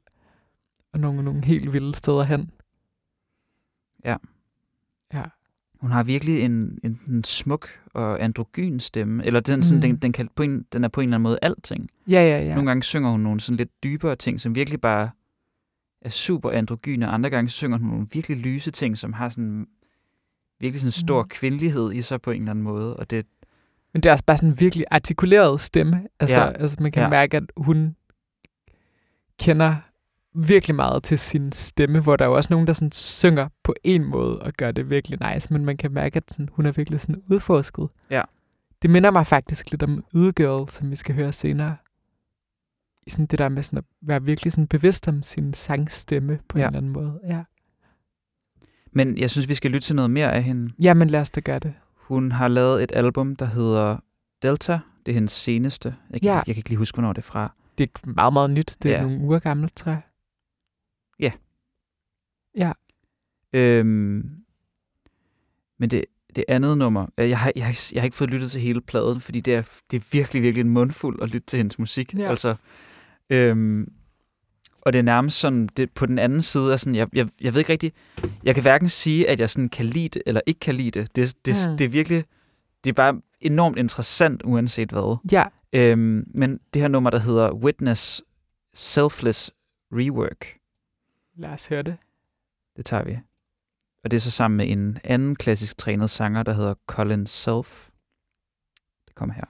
og 0.94 1.00
nogle, 1.00 1.24
nogle 1.24 1.46
helt 1.46 1.74
vilde 1.74 1.96
steder 1.96 2.24
hen. 2.24 2.52
Ja. 4.06 4.16
Ja. 5.14 5.24
Hun 5.82 5.92
har 5.92 6.04
virkelig 6.04 6.42
en, 6.42 6.80
en, 6.84 7.00
en 7.08 7.24
smuk 7.24 7.68
og 7.94 8.24
androgyn 8.24 8.80
stemme. 8.80 9.26
Eller 9.26 9.40
den, 9.40 9.64
sådan, 9.64 9.78
Mm. 9.78 9.82
den, 9.82 9.96
den, 9.98 10.12
kan 10.12 10.30
på 10.36 10.44
en, 10.44 10.64
den 10.74 10.84
er 10.84 10.88
på 10.88 11.02
en 11.02 11.08
eller 11.08 11.16
anden 11.18 11.24
måde 11.24 11.40
alting. 11.42 11.90
Ja, 12.08 12.14
ja, 12.14 12.22
ja. 12.40 12.44
Ja. 12.44 12.54
Nogle 12.54 12.70
gange 12.70 12.84
synger 12.84 13.12
hun 13.12 13.20
nogle 13.20 13.40
sådan 13.40 13.58
lidt 13.58 13.84
dybere 13.84 14.16
ting, 14.16 14.40
som 14.40 14.56
virkelig 14.56 14.82
bare 14.82 15.10
er 16.06 16.10
super 16.10 16.52
androgyne. 16.52 17.08
Andre 17.08 17.30
gange 17.30 17.50
synger 17.50 17.78
hun 17.78 17.88
nogle 17.88 18.08
virkelig 18.14 18.38
lyse 18.38 18.72
ting, 18.72 18.98
som 18.98 19.14
har 19.14 19.30
sådan 19.30 19.68
virkelig 20.60 20.82
sådan 20.82 20.92
stor 20.92 21.22
Mm. 21.24 21.30
kvindelighed 21.30 21.94
i 21.94 22.02
sig 22.02 22.22
på 22.22 22.32
en 22.32 22.42
eller 22.42 22.52
anden 22.52 22.64
måde. 22.64 22.98
Og 22.98 23.10
det, 23.10 23.26
Men 23.94 24.02
det 24.04 24.10
er 24.10 24.14
også 24.14 24.26
bare 24.26 24.38
sådan 24.38 24.50
en 24.50 24.60
virkelig 24.60 24.86
artikuleret 24.92 25.62
stemme. 25.62 26.04
Altså, 26.20 26.40
Ja. 26.40 26.52
altså 26.52 26.78
man 26.80 26.92
kan 26.92 27.04
ja. 27.04 27.10
mærke, 27.10 27.38
at 27.38 27.44
hun 27.58 27.96
kender 29.40 29.76
virkelig 30.36 30.76
meget 30.76 31.04
til 31.04 31.20
sin 31.20 31.52
stemme, 31.52 32.00
hvor 32.02 32.16
der 32.16 32.26
er 32.26 32.30
jo 32.30 32.36
også 32.36 32.54
nogen, 32.54 32.68
der 32.68 32.74
sådan 32.74 32.92
synger 32.92 33.48
på 33.64 33.76
en 33.84 34.06
måde 34.06 34.40
og 34.40 34.54
gør 34.58 34.72
det 34.72 34.90
virkelig 34.90 35.34
nice, 35.34 35.54
men 35.54 35.66
man 35.66 35.78
kan 35.78 35.92
mærke, 35.94 36.18
at 36.18 36.24
sådan, 36.32 36.50
hun 36.52 36.66
er 36.66 36.72
virkelig 36.72 37.00
sådan 37.02 37.22
udforsket. 37.32 37.88
Ja. 38.10 38.22
Det 38.82 38.90
minder 38.90 39.12
mig 39.12 39.28
faktisk 39.28 39.72
lidt 39.72 39.84
om 39.84 40.04
Ydegirl, 40.16 40.70
som 40.70 40.92
vi 40.92 40.96
skal 40.96 41.16
høre 41.16 41.32
senere. 41.34 41.76
I 43.08 43.10
sådan 43.10 43.26
det 43.26 43.40
der 43.40 43.50
med 43.50 43.64
sådan 43.64 43.78
at 43.78 43.86
være 44.02 44.24
virkelig 44.24 44.52
sådan 44.54 44.68
bevidst 44.68 45.08
om 45.08 45.24
sin 45.24 45.54
sangstemme 45.54 46.40
på 46.48 46.58
Ja. 46.58 46.64
en 46.64 46.68
eller 46.68 46.78
anden 46.78 46.92
måde. 46.92 47.20
Ja. 47.28 47.44
men 48.92 49.18
jeg 49.18 49.30
synes, 49.30 49.50
vi 49.50 49.56
skal 49.56 49.72
lytte 49.72 49.86
til 49.88 49.96
noget 49.96 50.12
mere 50.12 50.34
af 50.34 50.44
hende. 50.44 50.74
ja, 50.82 50.94
men 50.94 51.10
lad 51.10 51.22
os 51.22 51.32
da 51.32 51.40
gøre 51.42 51.60
det. 51.60 51.74
Hun 51.96 52.32
har 52.32 52.48
lavet 52.48 52.84
et 52.84 52.92
album, 52.96 53.36
der 53.36 53.46
hedder 53.46 53.98
Delta. 54.42 54.80
Det 55.06 55.12
er 55.12 55.14
hendes 55.14 55.32
seneste. 55.32 55.96
Jeg 56.10 56.22
kan, 56.22 56.30
Ja. 56.30 56.36
jeg 56.36 56.46
kan 56.46 56.56
ikke 56.58 56.70
lige 56.70 56.78
huske, 56.78 56.96
hvornår 56.96 57.14
det 57.14 57.22
er 57.22 57.26
fra. 57.26 57.54
Det 57.78 57.90
er 57.90 58.08
meget, 58.08 58.34
meget 58.34 58.50
nyt. 58.50 58.78
Det 58.84 58.92
er 58.92 58.96
Ja. 58.96 59.02
nogle 59.02 59.20
uger 59.20 59.40
gammelt, 59.40 59.76
tror 59.76 59.92
jeg. 59.92 60.02
Øhm, 63.56 64.30
men 65.80 65.90
det, 65.92 66.06
det 66.36 66.46
andet 66.48 66.78
nummer, 66.78 67.08
øh, 67.18 67.30
jeg 67.30 67.40
har, 67.40 67.52
jeg, 67.56 67.66
har, 67.66 67.92
jeg 67.94 68.02
har 68.02 68.06
ikke 68.06 68.18
fået 68.18 68.30
lyttet 68.30 68.52
til 68.52 68.62
hele 68.62 68.82
pladen, 68.82 69.20
fordi 69.22 69.40
det 69.40 69.56
er, 69.56 69.64
det 69.92 69.98
er 69.98 70.04
virkelig, 70.12 70.42
virkelig 70.42 70.62
en 70.62 70.70
mundfuld 70.70 71.22
at 71.22 71.30
lytte 71.30 71.46
til 71.48 71.58
hendes 71.58 71.80
musik. 71.80 72.14
Ja. 72.14 72.30
Altså, 72.30 72.56
øhm, 73.30 73.94
og 74.82 74.94
det 74.94 75.00
er 75.00 75.04
nærmest 75.04 75.40
sådan, 75.40 75.68
det, 75.78 75.92
på 75.92 76.06
den 76.06 76.20
anden 76.20 76.42
side 76.42 76.74
er 76.74 76.78
sådan, 76.78 76.96
jeg, 76.96 77.08
jeg, 77.14 77.28
jeg 77.42 77.54
ved 77.54 77.60
ikke 77.62 77.72
rigtigt, 77.72 77.96
jeg 78.44 78.54
kan 78.54 78.62
hverken 78.64 78.90
sige, 78.90 79.30
at 79.30 79.40
jeg 79.40 79.50
sådan 79.50 79.70
kan 79.70 79.86
lide 79.86 80.10
det, 80.10 80.22
eller 80.26 80.42
ikke 80.46 80.60
kan 80.60 80.76
lide 80.76 80.92
det. 81.00 81.16
Det, 81.16 81.46
det, 81.46 81.56
Mm. 81.70 81.78
det 81.78 81.86
er 81.86 81.90
virkelig, 81.90 82.24
det 82.84 82.90
er 82.90 82.94
bare 82.94 83.22
enormt 83.42 83.78
interessant, 83.78 84.42
uanset 84.46 84.90
hvad. 84.92 85.18
Ja, 85.32 85.44
Øhm, 85.76 86.24
men 86.36 86.60
det 86.74 86.82
her 86.82 86.88
nummer, 86.90 87.10
der 87.10 87.20
hedder 87.20 87.52
Witness 87.54 88.22
Selfless 88.74 89.52
Rework, 89.92 90.58
lad 91.36 91.50
os 91.50 91.68
høre 91.68 91.82
det. 91.84 91.98
det 92.78 92.86
tager 92.86 93.04
vi. 93.04 93.20
Og 94.04 94.12
det 94.12 94.18
er 94.18 94.22
så 94.22 94.32
sammen 94.32 94.58
med 94.58 94.70
en 94.72 94.98
anden 95.04 95.36
klassisk 95.36 95.78
trænet 95.78 96.10
sanger, 96.10 96.44
der 96.44 96.54
hedder 96.54 96.74
Colin 96.88 97.26
Self. 97.26 97.90
Det 99.08 99.16
kommer 99.16 99.36
her. 99.36 99.46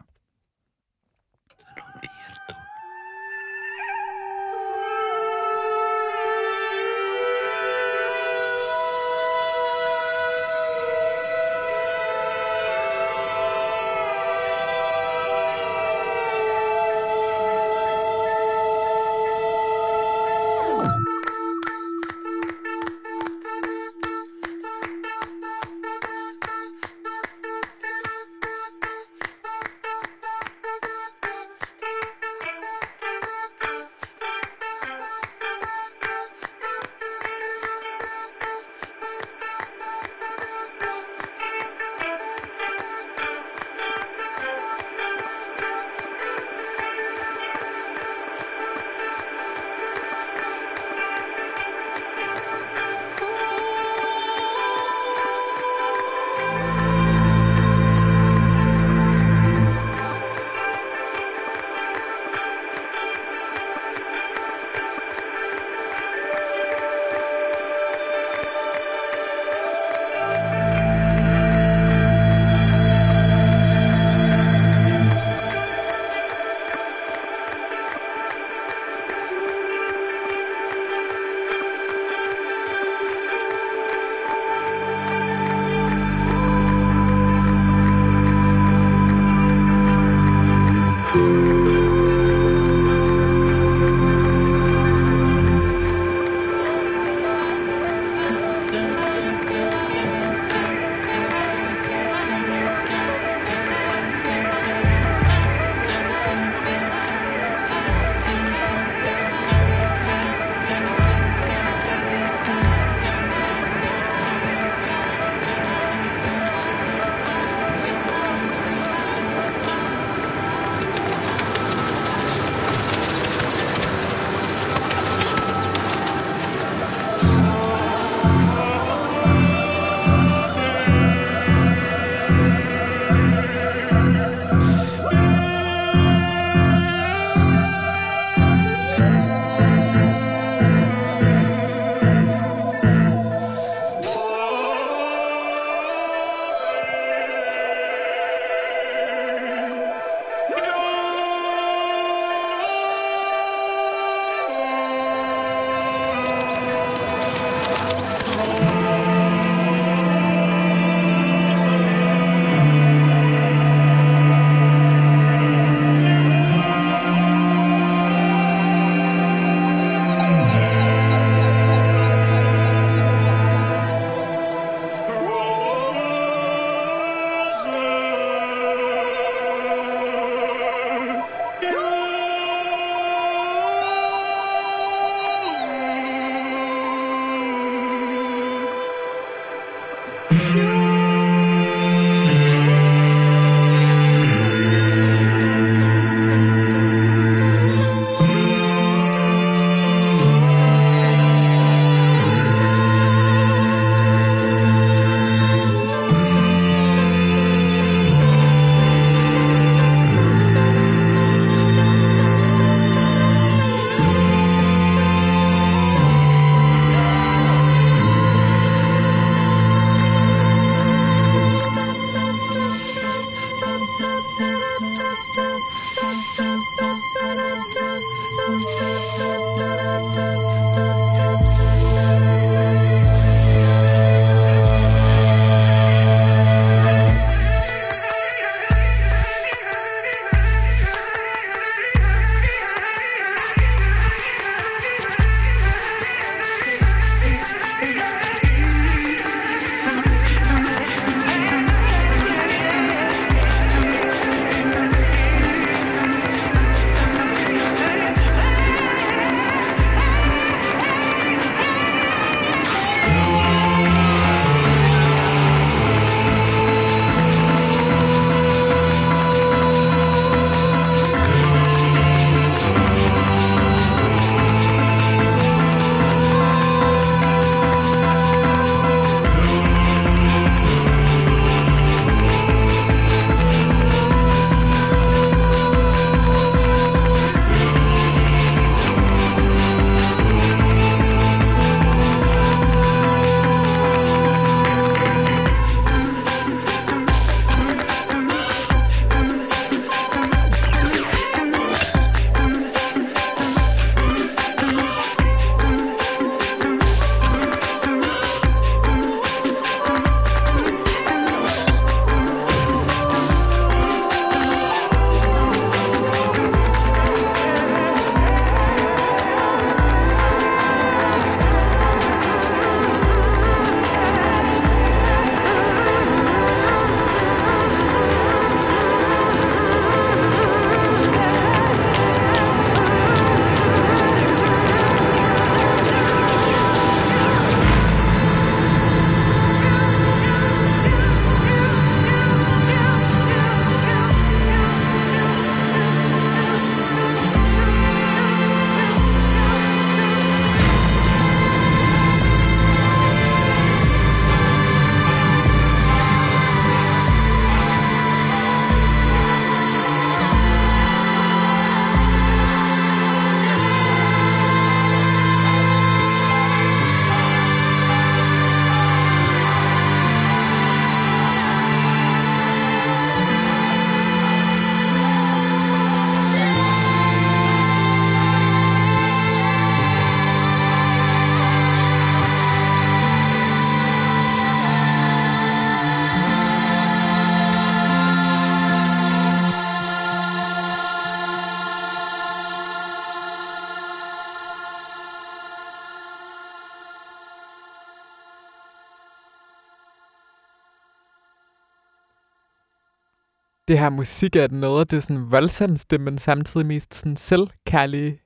Det 403.74 403.82
her 403.82 403.90
musik 403.90 404.36
er 404.36 404.48
noget 404.48 404.80
af 404.80 404.88
det 404.88 405.04
sådan 405.04 405.32
voldsomste, 405.32 405.98
men 405.98 406.18
samtidig 406.18 406.66
mest 406.66 406.94
sådan 406.94 407.16
selvkærlige, 407.16 408.22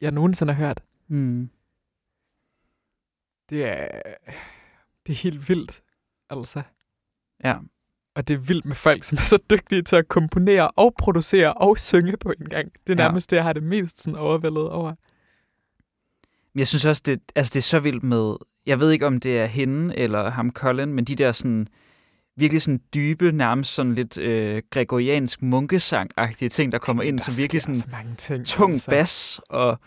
jeg 0.00 0.10
nogensinde 0.10 0.52
har 0.52 0.66
hørt. 0.66 0.82
Mm. 1.08 1.50
Det 3.50 3.64
er, 3.64 3.88
det 5.06 5.12
er 5.12 5.16
helt 5.16 5.48
vildt, 5.48 5.82
altså. 6.30 6.62
Ja. 7.44 7.56
Og 8.14 8.28
det 8.28 8.34
er 8.34 8.38
vildt 8.38 8.64
med 8.64 8.76
folk, 8.76 9.04
som 9.04 9.18
er 9.18 9.22
så 9.22 9.38
dygtige 9.50 9.82
til 9.82 9.96
at 9.96 10.08
komponere 10.08 10.70
og 10.70 10.94
producere 10.98 11.52
og 11.52 11.78
synge 11.78 12.16
på 12.16 12.32
en 12.40 12.46
gang. 12.48 12.72
Det 12.86 12.92
er 12.92 13.02
Ja. 13.02 13.08
nærmest 13.08 13.30
det, 13.30 13.36
jeg 13.36 13.44
har 13.44 13.52
det 13.52 13.62
mest 13.62 14.02
sådan 14.02 14.18
overvældet 14.18 14.68
over. 14.68 14.94
Men 16.52 16.58
jeg 16.58 16.66
synes 16.66 16.84
også, 16.86 17.02
det, 17.06 17.20
altså 17.36 17.50
det 17.50 17.60
er 17.60 17.62
så 17.62 17.80
vildt 17.80 18.02
med... 18.02 18.36
Jeg 18.66 18.80
ved 18.80 18.90
ikke, 18.90 19.06
om 19.06 19.20
det 19.20 19.38
er 19.40 19.46
hende 19.46 19.96
eller 19.96 20.30
ham 20.30 20.50
Colin, 20.50 20.94
men 20.94 21.04
de 21.04 21.14
der 21.14 21.32
sådan 21.32 21.68
virkelig 22.40 22.62
sådan 22.62 22.80
dybe, 22.94 23.32
nærmest 23.32 23.74
sådan 23.74 23.94
lidt 23.94 24.18
øh, 24.18 24.62
gregoriansk 24.70 25.42
munkesang-agtige 25.42 26.48
ting, 26.48 26.72
der 26.72 26.78
kommer 26.78 27.02
ind, 27.02 27.18
Der 27.18 27.24
som 27.24 27.34
virkelig 27.42 27.62
sådan 27.62 27.76
så 27.76 27.86
mange 27.92 28.14
ting. 28.14 28.46
tung 28.46 28.72
altså. 28.72 28.90
bas, 28.90 29.40
og, 29.48 29.78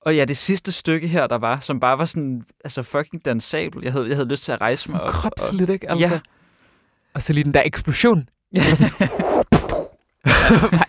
og 0.00 0.16
ja, 0.16 0.24
det 0.24 0.36
sidste 0.36 0.72
stykke 0.72 1.08
her, 1.08 1.26
der 1.26 1.38
var, 1.38 1.60
som 1.60 1.80
bare 1.80 1.98
var 1.98 2.04
sådan, 2.04 2.42
altså 2.64 2.82
fucking 2.82 3.24
dansabel. 3.24 3.82
Jeg 3.82 3.92
havde, 3.92 4.06
jeg 4.08 4.16
havde 4.16 4.28
lyst 4.28 4.44
til 4.44 4.52
at 4.52 4.60
rejse 4.60 4.90
mig 4.92 4.98
Sådan 4.98 5.08
op. 5.08 5.14
kropsligt, 5.14 5.70
ikke? 5.70 5.90
Altså. 5.90 6.14
Ja. 6.14 6.20
Og 7.14 7.22
så 7.22 7.32
lige 7.32 7.44
den 7.44 7.54
der 7.54 7.62
eksplosion. 7.64 8.28
Ja. 8.52 8.60
Sådan, 8.74 8.90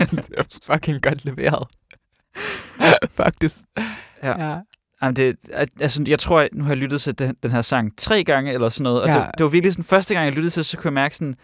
sådan, 0.08 0.24
fucking 0.64 1.02
godt 1.02 1.26
leveret. 1.26 1.68
Faktisk. 3.22 3.56
Ja. 4.24 4.50
ja. 4.50 4.58
Jamen, 5.02 5.16
det, 5.16 5.36
altså, 5.82 6.04
jeg 6.08 6.20
tror, 6.20 6.40
at 6.40 6.50
nu 6.54 6.64
har 6.64 6.72
jeg 6.72 6.78
lyttet 6.78 7.02
til 7.02 7.20
den, 7.20 7.36
den 7.44 7.52
her 7.52 7.62
sang 7.62 7.92
tre 7.98 8.24
gange 8.24 8.54
eller 8.54 8.70
sådan 8.70 8.84
noget, 8.84 9.02
og 9.02 9.08
Ja. 9.08 9.14
det, 9.14 9.26
det 9.38 9.44
var 9.44 9.50
virkelig 9.50 9.74
sådan, 9.74 9.86
første 9.86 10.14
gang 10.14 10.26
jeg 10.26 10.34
lyttede 10.34 10.50
til, 10.54 10.66
så 10.66 10.78
kunne 10.78 10.86
jeg 10.88 10.94
mærke 10.94 11.16
sådan, 11.16 11.36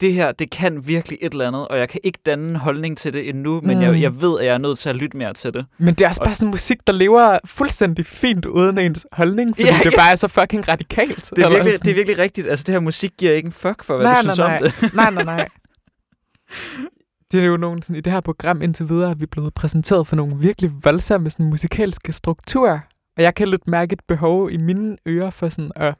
det 0.00 0.12
her, 0.12 0.32
det 0.32 0.50
kan 0.50 0.86
virkelig 0.86 1.18
et 1.22 1.32
eller 1.32 1.48
andet, 1.48 1.68
og 1.68 1.78
jeg 1.78 1.88
kan 1.88 2.00
ikke 2.04 2.18
danne 2.26 2.48
en 2.50 2.56
holdning 2.56 2.98
til 2.98 3.12
det 3.12 3.28
endnu, 3.28 3.60
men 3.60 3.76
Mm. 3.78 3.82
jeg, 3.82 4.00
jeg 4.00 4.20
ved, 4.20 4.40
at 4.40 4.46
jeg 4.46 4.54
er 4.54 4.58
nødt 4.58 4.78
til 4.78 4.88
at 4.88 4.96
lytte 4.96 5.16
mere 5.16 5.32
til 5.34 5.54
det. 5.54 5.66
Men 5.78 5.94
det 5.94 6.04
er 6.04 6.08
også 6.08 6.20
bare 6.24 6.34
sådan 6.34 6.50
musik, 6.50 6.86
der 6.86 6.92
lever 6.92 7.38
fuldstændig 7.44 8.06
fint 8.06 8.44
uden 8.46 8.78
ens 8.78 9.06
holdning, 9.12 9.56
fordi 9.56 9.68
Ja, 9.68 9.74
det 9.84 9.92
ja. 9.92 9.96
bare 9.96 10.10
er 10.10 10.14
så 10.16 10.28
fucking 10.28 10.68
radikalt. 10.68 11.30
Det 11.36 11.44
er, 11.44 11.48
virkelig, 11.48 11.72
sådan. 11.72 11.84
det 11.84 11.90
er 11.90 11.94
virkelig 11.94 12.18
rigtigt. 12.18 12.46
Altså, 12.50 12.64
det 12.66 12.72
her 12.72 12.80
musik 12.80 13.10
giver 13.18 13.32
ikke 13.32 13.46
en 13.46 13.52
fuck 13.52 13.84
for, 13.84 13.96
hvad 13.96 14.06
nej, 14.06 14.14
du 14.14 14.20
synes 14.22 14.38
nej, 14.38 14.46
om 14.56 14.62
nej. 14.62 14.72
det. 14.80 14.94
nej, 14.94 15.10
nej, 15.10 15.24
nej. 15.24 15.48
Det 17.34 17.42
er 17.44 17.48
jo 17.48 17.56
nogle, 17.56 17.82
sådan, 17.82 17.96
i 17.96 18.00
det 18.00 18.12
her 18.12 18.20
program 18.20 18.62
indtil 18.62 18.88
videre, 18.88 19.10
er 19.10 19.14
vi 19.14 19.26
blevet 19.26 19.54
præsenteret 19.54 20.06
for 20.06 20.16
nogle 20.16 20.36
virkelig 20.38 20.70
voldsomme 20.84 21.30
sådan, 21.30 21.46
musikalske 21.46 22.12
strukturer. 22.12 22.80
Og 23.16 23.22
jeg 23.22 23.34
kan 23.34 23.48
lidt 23.48 23.68
mærke 23.68 23.92
et 23.92 24.00
behov 24.08 24.50
i 24.50 24.56
mine 24.56 24.96
ører 25.08 25.30
for 25.30 25.48
sådan 25.48 25.72
at 25.76 25.94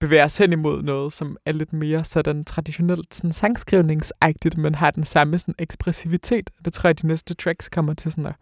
bevæge 0.00 0.24
os 0.24 0.38
hen 0.38 0.52
imod 0.52 0.82
noget, 0.82 1.12
som 1.12 1.36
er 1.46 1.52
lidt 1.52 1.72
mere 1.72 2.04
sådan 2.04 2.44
traditionelt 2.44 3.14
sådan 3.14 3.32
sangskrivningsagtigt, 3.32 4.58
men 4.58 4.74
har 4.74 4.90
den 4.90 5.04
samme 5.04 5.38
sådan 5.38 5.54
ekspressivitet. 5.58 6.50
Det 6.64 6.72
tror 6.72 6.88
jeg, 6.88 7.02
de 7.02 7.06
næste 7.06 7.34
tracks 7.34 7.68
kommer 7.68 7.94
til 7.94 8.12
sådan 8.12 8.26
at, 8.26 8.34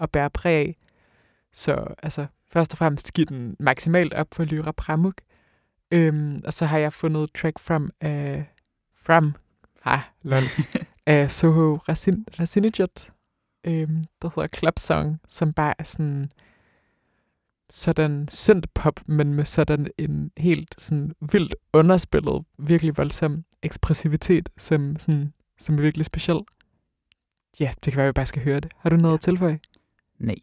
at 0.00 0.10
bære 0.10 0.30
præg 0.30 0.54
af. 0.54 0.76
Så 1.52 1.94
altså, 2.02 2.26
først 2.52 2.74
og 2.74 2.78
fremmest 2.78 3.12
giver 3.12 3.26
den 3.26 3.56
maksimalt 3.60 4.14
op 4.14 4.26
for 4.32 4.44
Lyra 4.44 4.72
Pramuk. 4.72 5.14
Øhm, 5.90 6.40
og 6.44 6.52
så 6.52 6.66
har 6.66 6.78
jeg 6.78 6.92
fundet 6.92 7.30
track 7.34 7.58
from, 7.58 7.90
uh, 8.04 8.42
from 9.02 9.32
ah, 9.84 10.00
lol, 10.22 10.42
uh, 11.10 11.28
Soho 11.28 11.76
Rasin, 11.76 12.26
Rasinijat, 12.40 13.10
øhm, 13.66 14.04
der 14.22 14.28
hedder 14.34 14.48
Club 14.58 14.78
Song, 14.78 15.20
som 15.28 15.52
bare 15.52 15.74
er 15.78 15.84
sådan 15.84 16.30
sådan 17.70 18.28
synth-pop, 18.30 19.00
men 19.06 19.34
med 19.34 19.44
sådan 19.44 19.86
en 19.98 20.30
helt 20.36 20.74
sådan 20.78 21.14
vildt 21.32 21.54
underspillet, 21.72 22.44
virkelig 22.58 22.96
voldsom 22.96 23.44
ekspressivitet, 23.62 24.48
som, 24.56 24.96
sådan, 24.98 25.32
som 25.58 25.78
er 25.78 25.82
virkelig 25.82 26.06
speciel. 26.06 26.40
Ja, 27.60 27.72
det 27.84 27.92
kan 27.92 27.96
være, 27.96 28.06
at 28.06 28.12
vi 28.12 28.12
bare 28.12 28.26
skal 28.26 28.42
høre 28.42 28.60
det. 28.60 28.72
Har 28.76 28.90
du 28.90 28.96
noget 28.96 29.14
at 29.14 29.20
tilføje? 29.20 29.60
Nej. 30.18 30.36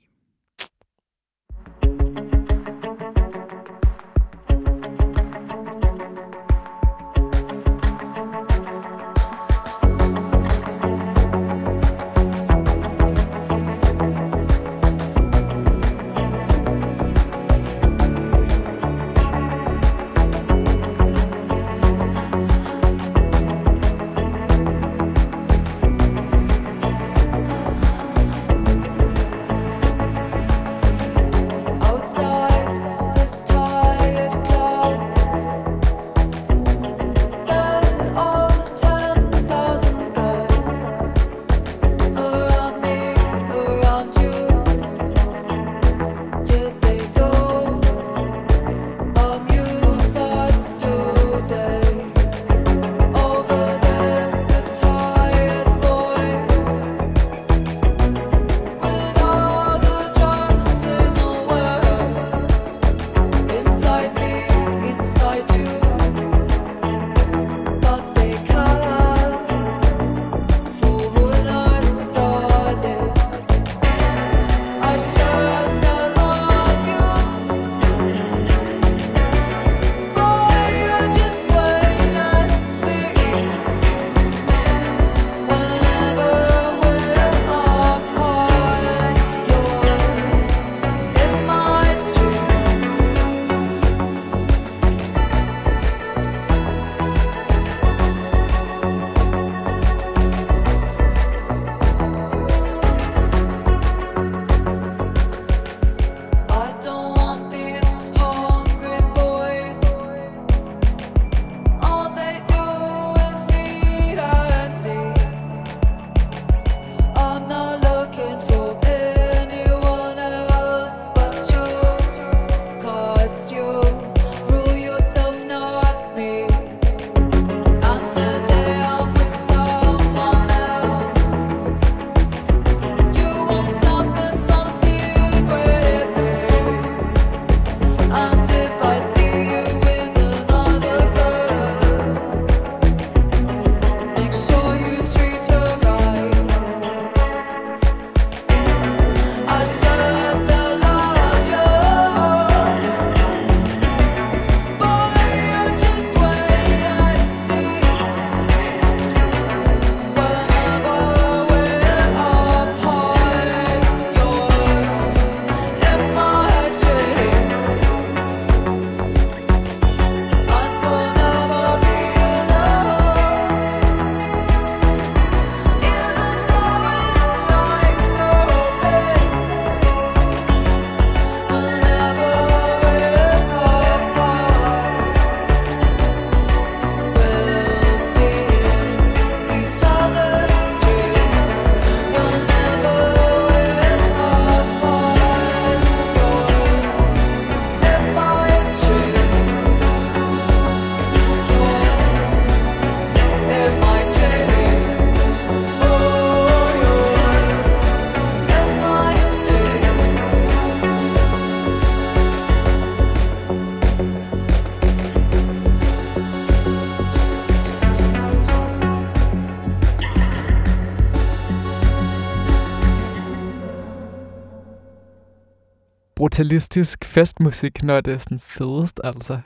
Kapitalistisk 226.37 227.05
festmusik, 227.05 227.83
når 227.83 228.01
det 228.01 228.13
er 228.13 228.17
sådan 228.17 228.39
fedest, 228.39 229.01
altså. 229.03 229.39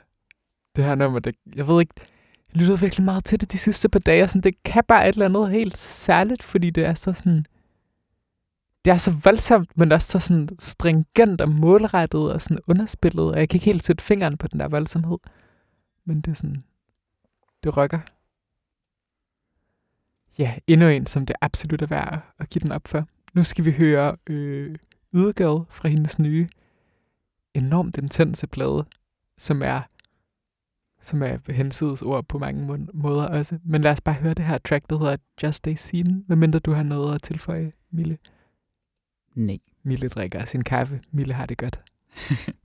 Det 0.76 0.84
her 0.84 0.94
nummer, 0.94 1.18
det, 1.18 1.34
jeg 1.56 1.68
ved 1.68 1.80
ikke, 1.80 1.94
jeg 2.52 2.60
lyttede 2.60 2.80
virkelig 2.80 3.04
meget 3.04 3.24
til 3.24 3.40
det 3.40 3.52
de 3.52 3.58
sidste 3.58 3.88
par 3.88 3.98
dage, 3.98 4.22
og 4.22 4.30
sådan, 4.30 4.42
det 4.42 4.62
kan 4.62 4.84
bare 4.88 5.08
et 5.08 5.12
eller 5.12 5.26
andet 5.26 5.50
helt 5.50 5.76
særligt, 5.76 6.42
fordi 6.42 6.70
det 6.70 6.84
er 6.86 6.94
så 6.94 7.12
sådan, 7.12 7.44
det 8.84 8.90
er 8.90 8.96
så 8.96 9.10
voldsomt, 9.24 9.76
men 9.76 9.92
også 9.92 10.08
så 10.08 10.18
sådan 10.18 10.48
stringent 10.58 11.40
og 11.40 11.48
målrettet 11.48 12.32
og 12.32 12.42
sådan 12.42 12.58
underspillet, 12.68 13.30
og 13.30 13.38
jeg 13.38 13.48
kan 13.48 13.56
ikke 13.56 13.66
helt 13.66 13.82
sætte 13.82 14.04
fingeren 14.04 14.36
på 14.36 14.48
den 14.48 14.60
der 14.60 14.68
voldsomhed. 14.68 15.18
Men 16.04 16.20
det 16.20 16.30
er 16.30 16.34
sådan, 16.34 16.64
det 17.64 17.76
rykker. 17.76 18.00
Ja, 20.38 20.54
endnu 20.66 20.88
en, 20.88 21.06
som 21.06 21.26
det 21.26 21.36
absolut 21.40 21.82
er 21.82 21.86
værd 21.86 22.34
at 22.38 22.48
give 22.48 22.60
den 22.60 22.72
op 22.72 22.88
for. 22.88 23.08
Nu 23.34 23.42
skal 23.42 23.64
vi 23.64 23.70
høre 23.70 24.16
øh, 24.26 24.76
Ydegade 25.14 25.64
fra 25.70 25.88
hendes 25.88 26.18
nye 26.18 26.48
enormt 27.54 27.98
intense 27.98 28.46
plade, 28.46 28.84
som 29.38 29.62
er 29.62 29.80
som 31.00 31.22
er 31.22 31.52
hensides 31.52 32.02
ord 32.02 32.24
på 32.24 32.38
mange 32.38 32.88
måder 32.94 33.28
også. 33.28 33.58
Men 33.64 33.82
lad 33.82 33.92
os 33.92 34.00
bare 34.00 34.14
høre 34.14 34.34
det 34.34 34.44
her 34.44 34.58
track, 34.58 34.90
der 34.90 34.98
hedder 34.98 35.16
Just 35.42 35.56
Stay 35.56 35.74
Seen, 35.74 36.24
medmindre 36.28 36.58
du 36.58 36.72
har 36.72 36.82
noget 36.82 37.14
at 37.14 37.22
tilføje, 37.22 37.72
Mille. 37.90 38.18
Nej. 39.34 39.58
Mille 39.82 40.08
drikker 40.08 40.44
sin 40.44 40.64
kaffe. 40.64 41.00
Mille 41.10 41.34
har 41.34 41.46
det 41.46 41.58
godt. 41.58 41.78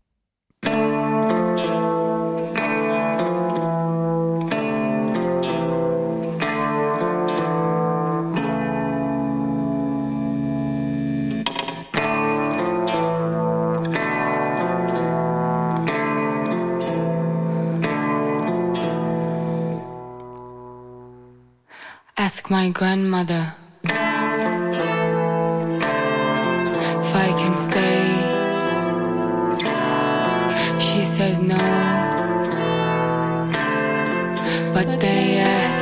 Ask 22.38 22.52
my 22.52 22.70
grandmother 22.70 23.56
if 23.84 23.92
I 27.26 27.34
can 27.42 27.58
stay. 27.58 28.06
She 30.78 31.04
says 31.04 31.40
no, 31.40 31.58
but 34.72 35.00
they 35.00 35.40
ask 35.40 35.77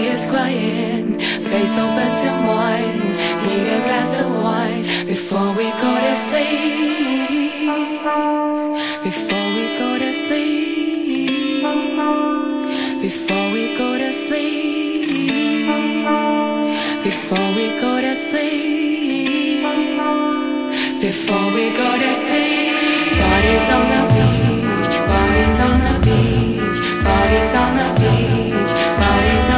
she 0.00 0.06
is 0.06 0.24
crying. 0.26 1.18
Face 1.50 1.76
open 1.84 2.10
to 2.22 2.30
mine, 2.48 3.00
need 3.44 3.68
a 3.76 3.80
glass 3.86 4.12
of 4.22 4.28
wine 4.42 4.84
before 5.06 5.50
we 5.58 5.66
go 5.84 5.92
to 6.06 6.14
sleep. 6.26 7.64
Before 9.04 9.48
we 9.56 9.64
go 9.80 9.88
to 10.04 10.10
sleep. 10.22 11.64
Before 13.02 13.46
we 13.54 13.62
go 13.80 13.88
to 14.02 14.10
sleep. 14.24 15.66
Before 17.04 17.50
we 17.56 17.64
go 17.84 17.92
to 18.00 18.12
sleep. 18.26 19.64
Before 21.06 21.48
we 21.56 21.64
go 21.80 21.90
to 22.04 22.12
sleep. 22.24 22.74
Bodies 23.24 23.68
on 23.76 23.84
the 23.92 24.02
beach, 24.14 24.96
bodies 25.10 25.56
on 25.66 25.76
the 25.86 25.94
beach, 26.06 26.78
bodies 27.04 27.52
on 27.62 27.70
the 27.78 27.88
beach, 28.00 28.49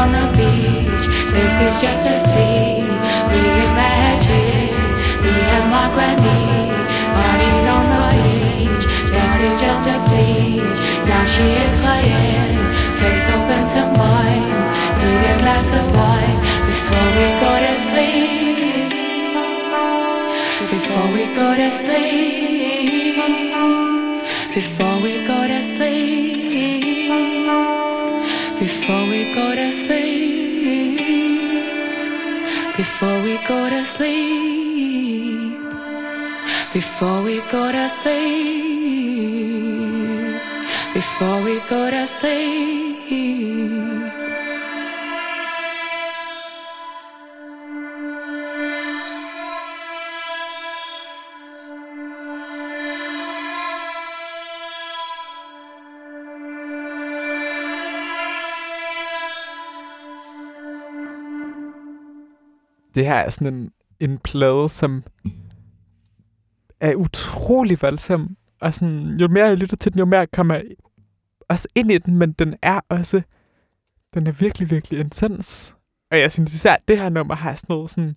on 0.02 0.10
the 0.10 0.26
beach. 0.36 1.04
This 1.30 1.54
is 1.66 1.74
just 1.80 2.04
a 2.14 2.16
scene 2.30 2.90
we 3.30 3.40
imagine. 3.70 4.74
Me 5.22 5.34
and 5.56 5.66
my 5.70 5.86
granny, 5.94 6.42
bodies 7.16 7.64
on 7.74 7.84
the 7.92 8.02
beach. 8.10 8.84
This 9.14 9.34
is 9.46 9.54
just 9.62 9.84
a 9.94 9.96
scene. 10.08 10.70
Now 11.06 11.24
she 11.34 11.46
is 11.64 11.72
crying, 11.82 12.58
face 12.98 13.26
open 13.34 13.62
to 13.74 13.82
mine. 13.98 14.58
Need 14.98 15.22
a 15.30 15.36
glass 15.42 15.68
of 15.80 15.86
wine 15.96 16.38
before 16.70 17.08
we 17.18 17.26
go 17.44 17.52
to 17.64 17.72
sleep. 17.86 18.90
Before 20.72 21.08
we 21.14 21.24
go 21.38 21.48
to 21.60 21.68
sleep. 21.80 22.22
Before 24.54 24.96
we 25.00 25.21
go 33.46 33.68
to 33.68 33.84
sleep. 33.84 35.60
Before 36.72 37.22
we 37.22 37.40
go 37.50 37.72
to 37.72 37.88
sleep. 37.88 38.22
Before 40.94 41.42
we 41.42 41.60
go 41.68 41.90
to 41.90 42.06
sleep. 42.06 42.41
Det 62.94 63.06
her 63.06 63.14
er 63.14 63.30
sådan 63.30 63.54
en, 63.54 63.70
en 64.00 64.18
plade, 64.18 64.68
som 64.68 65.04
er 66.80 66.94
utrolig 66.94 67.82
voldsom. 67.82 68.36
Og 68.60 68.74
sådan, 68.74 69.16
jo 69.20 69.28
mere 69.28 69.46
jeg 69.46 69.56
lytter 69.56 69.76
til 69.76 69.92
den, 69.92 69.98
jo 69.98 70.04
mere 70.04 70.26
kommer 70.26 70.54
jeg 70.54 70.64
også 71.48 71.68
ind 71.74 71.92
i 71.92 71.98
den, 71.98 72.16
men 72.16 72.32
den 72.32 72.56
er 72.62 72.80
også 72.88 73.22
Den 74.14 74.26
er 74.26 74.32
virkelig, 74.32 74.70
virkelig 74.70 75.00
intens. 75.00 75.76
Og 76.10 76.18
jeg 76.18 76.32
synes 76.32 76.54
især, 76.54 76.72
at 76.72 76.88
det 76.88 76.98
her 76.98 77.08
nummer 77.08 77.34
har 77.34 77.54
sådan 77.54 77.66
noget 77.68 77.90
sådan, 77.90 78.16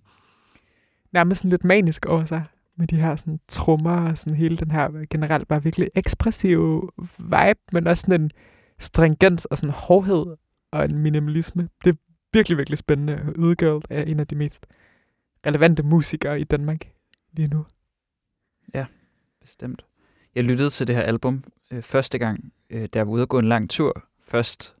nærmest 1.12 1.40
sådan 1.40 1.50
lidt 1.50 1.64
manisk 1.64 2.06
over 2.06 2.24
sig. 2.24 2.44
Med 2.78 2.86
de 2.86 2.96
her 2.96 3.16
sådan 3.16 3.40
trummer 3.48 4.10
og 4.10 4.18
sådan 4.18 4.36
hele 4.36 4.56
den 4.56 4.70
her 4.70 5.06
generelt 5.10 5.48
bare 5.48 5.62
virkelig 5.62 5.88
ekspressive 5.94 6.90
vibe, 7.18 7.60
men 7.72 7.86
også 7.86 8.00
sådan 8.00 8.20
en 8.20 8.30
stringens 8.78 9.44
og 9.44 9.58
sådan 9.58 9.74
hårdhed 9.74 10.26
og 10.72 10.84
en 10.84 10.98
minimalisme. 10.98 11.68
Det 11.84 11.90
er 11.90 11.96
virkelig, 12.36 12.58
virkelig 12.58 12.78
spændende. 12.78 13.34
Udgirl 13.38 13.82
er 13.90 14.02
en 14.02 14.20
af 14.20 14.26
de 14.26 14.34
mest 14.34 14.66
relevante 15.46 15.82
musikere 15.82 16.40
i 16.40 16.44
Danmark 16.44 16.78
lige 17.32 17.48
nu. 17.48 17.64
Bestemt. 19.40 19.84
Jeg 20.34 20.44
lyttede 20.44 20.70
til 20.70 20.86
det 20.86 20.94
her 20.94 21.02
album 21.02 21.44
øh, 21.70 21.82
første 21.82 22.18
gang, 22.18 22.52
øh, 22.70 22.88
da 22.94 22.98
jeg 22.98 23.06
var 23.06 23.12
ude 23.12 23.22
og 23.22 23.28
gå 23.28 23.38
en 23.38 23.48
lang 23.48 23.70
tur. 23.70 24.04
Først 24.28 24.74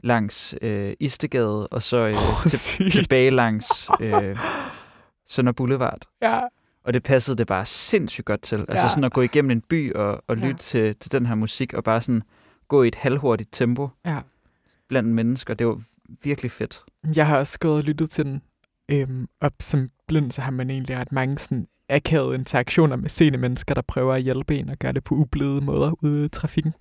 langs 0.00 0.54
øh, 0.62 0.94
Istegade, 1.00 1.66
og 1.68 1.82
så 1.82 1.96
øh, 2.08 2.14
til, 2.48 2.58
Sygt. 2.58 2.92
tilbage 2.92 3.30
langs 3.30 3.88
øh, 4.00 4.38
Sønder 5.32 5.52
Boulevard. 5.52 6.02
Ja, 6.22 6.40
Og 6.84 6.94
det 6.94 7.02
passede 7.02 7.36
det 7.36 7.46
bare 7.46 7.64
sindssygt 7.64 8.24
godt 8.24 8.42
til. 8.42 8.56
Altså 8.68 8.84
Ja. 8.84 8.88
sådan 8.88 9.04
at 9.04 9.12
gå 9.12 9.22
igennem 9.22 9.50
en 9.50 9.60
by 9.60 9.92
og, 9.94 10.24
og 10.26 10.36
Ja. 10.38 10.46
lytte 10.46 10.60
til, 10.60 10.96
til 10.96 11.12
den 11.12 11.26
her 11.26 11.34
musik, 11.34 11.74
og 11.74 11.84
bare 11.84 12.00
sådan 12.00 12.22
gå 12.68 12.82
i 12.82 12.88
et 12.88 12.94
halvhurtigt 12.94 13.48
tempo 13.52 13.88
ja. 14.04 14.20
blandt 14.88 15.08
mennesker. 15.08 15.54
Det 15.54 15.66
var 15.66 15.80
virkelig 16.22 16.50
fedt. 16.50 16.80
Jeg 17.16 17.26
har 17.26 17.38
også 17.38 17.58
gået 17.58 17.76
og 17.76 17.82
lyttet 17.82 18.10
til 18.10 18.24
den. 18.24 18.42
Øhm, 18.90 19.28
op 19.40 19.52
som 19.60 19.88
blind, 20.06 20.32
så 20.32 20.40
har 20.40 20.50
man 20.50 20.70
egentlig 20.70 20.96
ret 20.96 21.12
mange 21.12 21.38
sådan 21.38 21.66
akavede 21.88 22.34
interaktioner 22.34 22.96
med 22.96 23.08
seende 23.08 23.38
mennesker, 23.38 23.74
der 23.74 23.82
prøver 23.82 24.14
at 24.14 24.22
hjælpe 24.22 24.56
en 24.56 24.68
og 24.68 24.76
gøre 24.76 24.92
det 24.92 25.04
på 25.04 25.14
ublide 25.14 25.60
måder 25.60 26.04
ude 26.04 26.24
i 26.24 26.28
trafikken. 26.28 26.74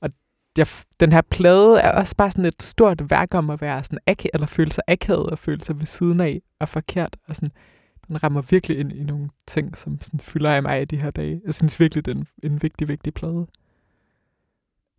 Og 0.00 0.10
jeg, 0.58 0.66
den 1.00 1.12
her 1.12 1.22
plade 1.30 1.80
er 1.80 1.92
også 1.92 2.16
bare 2.16 2.30
sådan 2.30 2.44
et 2.44 2.62
stort 2.62 3.10
værk 3.10 3.34
om 3.34 3.50
at 3.50 3.60
være 3.60 3.84
sådan 3.84 3.98
ak- 4.10 4.30
eller 4.34 4.46
føle 4.46 4.72
sig 4.72 4.84
akavet 4.88 5.26
og 5.30 5.38
føle 5.38 5.64
sig 5.64 5.78
ved 5.78 5.86
siden 5.86 6.20
af 6.20 6.42
og 6.60 6.68
forkert. 6.68 7.16
Og 7.28 7.36
sådan, 7.36 7.52
den 8.08 8.22
rammer 8.22 8.42
virkelig 8.42 8.78
ind 8.78 8.92
i 8.92 9.02
nogle 9.04 9.28
ting, 9.46 9.78
som 9.78 10.00
sådan 10.00 10.20
fylder 10.20 10.54
i 10.54 10.60
mig 10.60 10.82
i 10.82 10.84
de 10.84 10.96
her 10.96 11.10
dage. 11.10 11.40
Jeg 11.46 11.54
synes 11.54 11.80
virkelig, 11.80 12.04
det 12.04 12.12
er 12.12 12.16
en, 12.16 12.26
en 12.42 12.62
vigtig, 12.62 12.88
vigtig 12.88 13.14
plade. 13.14 13.46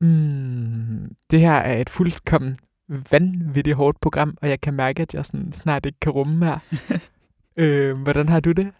Mm, 0.01 1.15
det 1.31 1.39
her 1.39 1.53
er 1.53 1.81
et 1.81 1.89
fuldkommen 1.89 2.57
vanvittigt 2.87 3.75
hårdt 3.75 3.99
program, 4.01 4.37
og 4.41 4.49
jeg 4.49 4.61
kan 4.61 4.73
mærke, 4.73 5.01
at 5.01 5.13
jeg 5.13 5.25
sådan 5.25 5.51
snart 5.51 5.85
ikke 5.85 5.99
kan 5.99 6.11
rumme 6.11 6.45
her. 6.45 6.57
øh, 7.91 7.97
hvordan 8.01 8.29
har 8.29 8.39
du 8.39 8.51
det? 8.51 8.73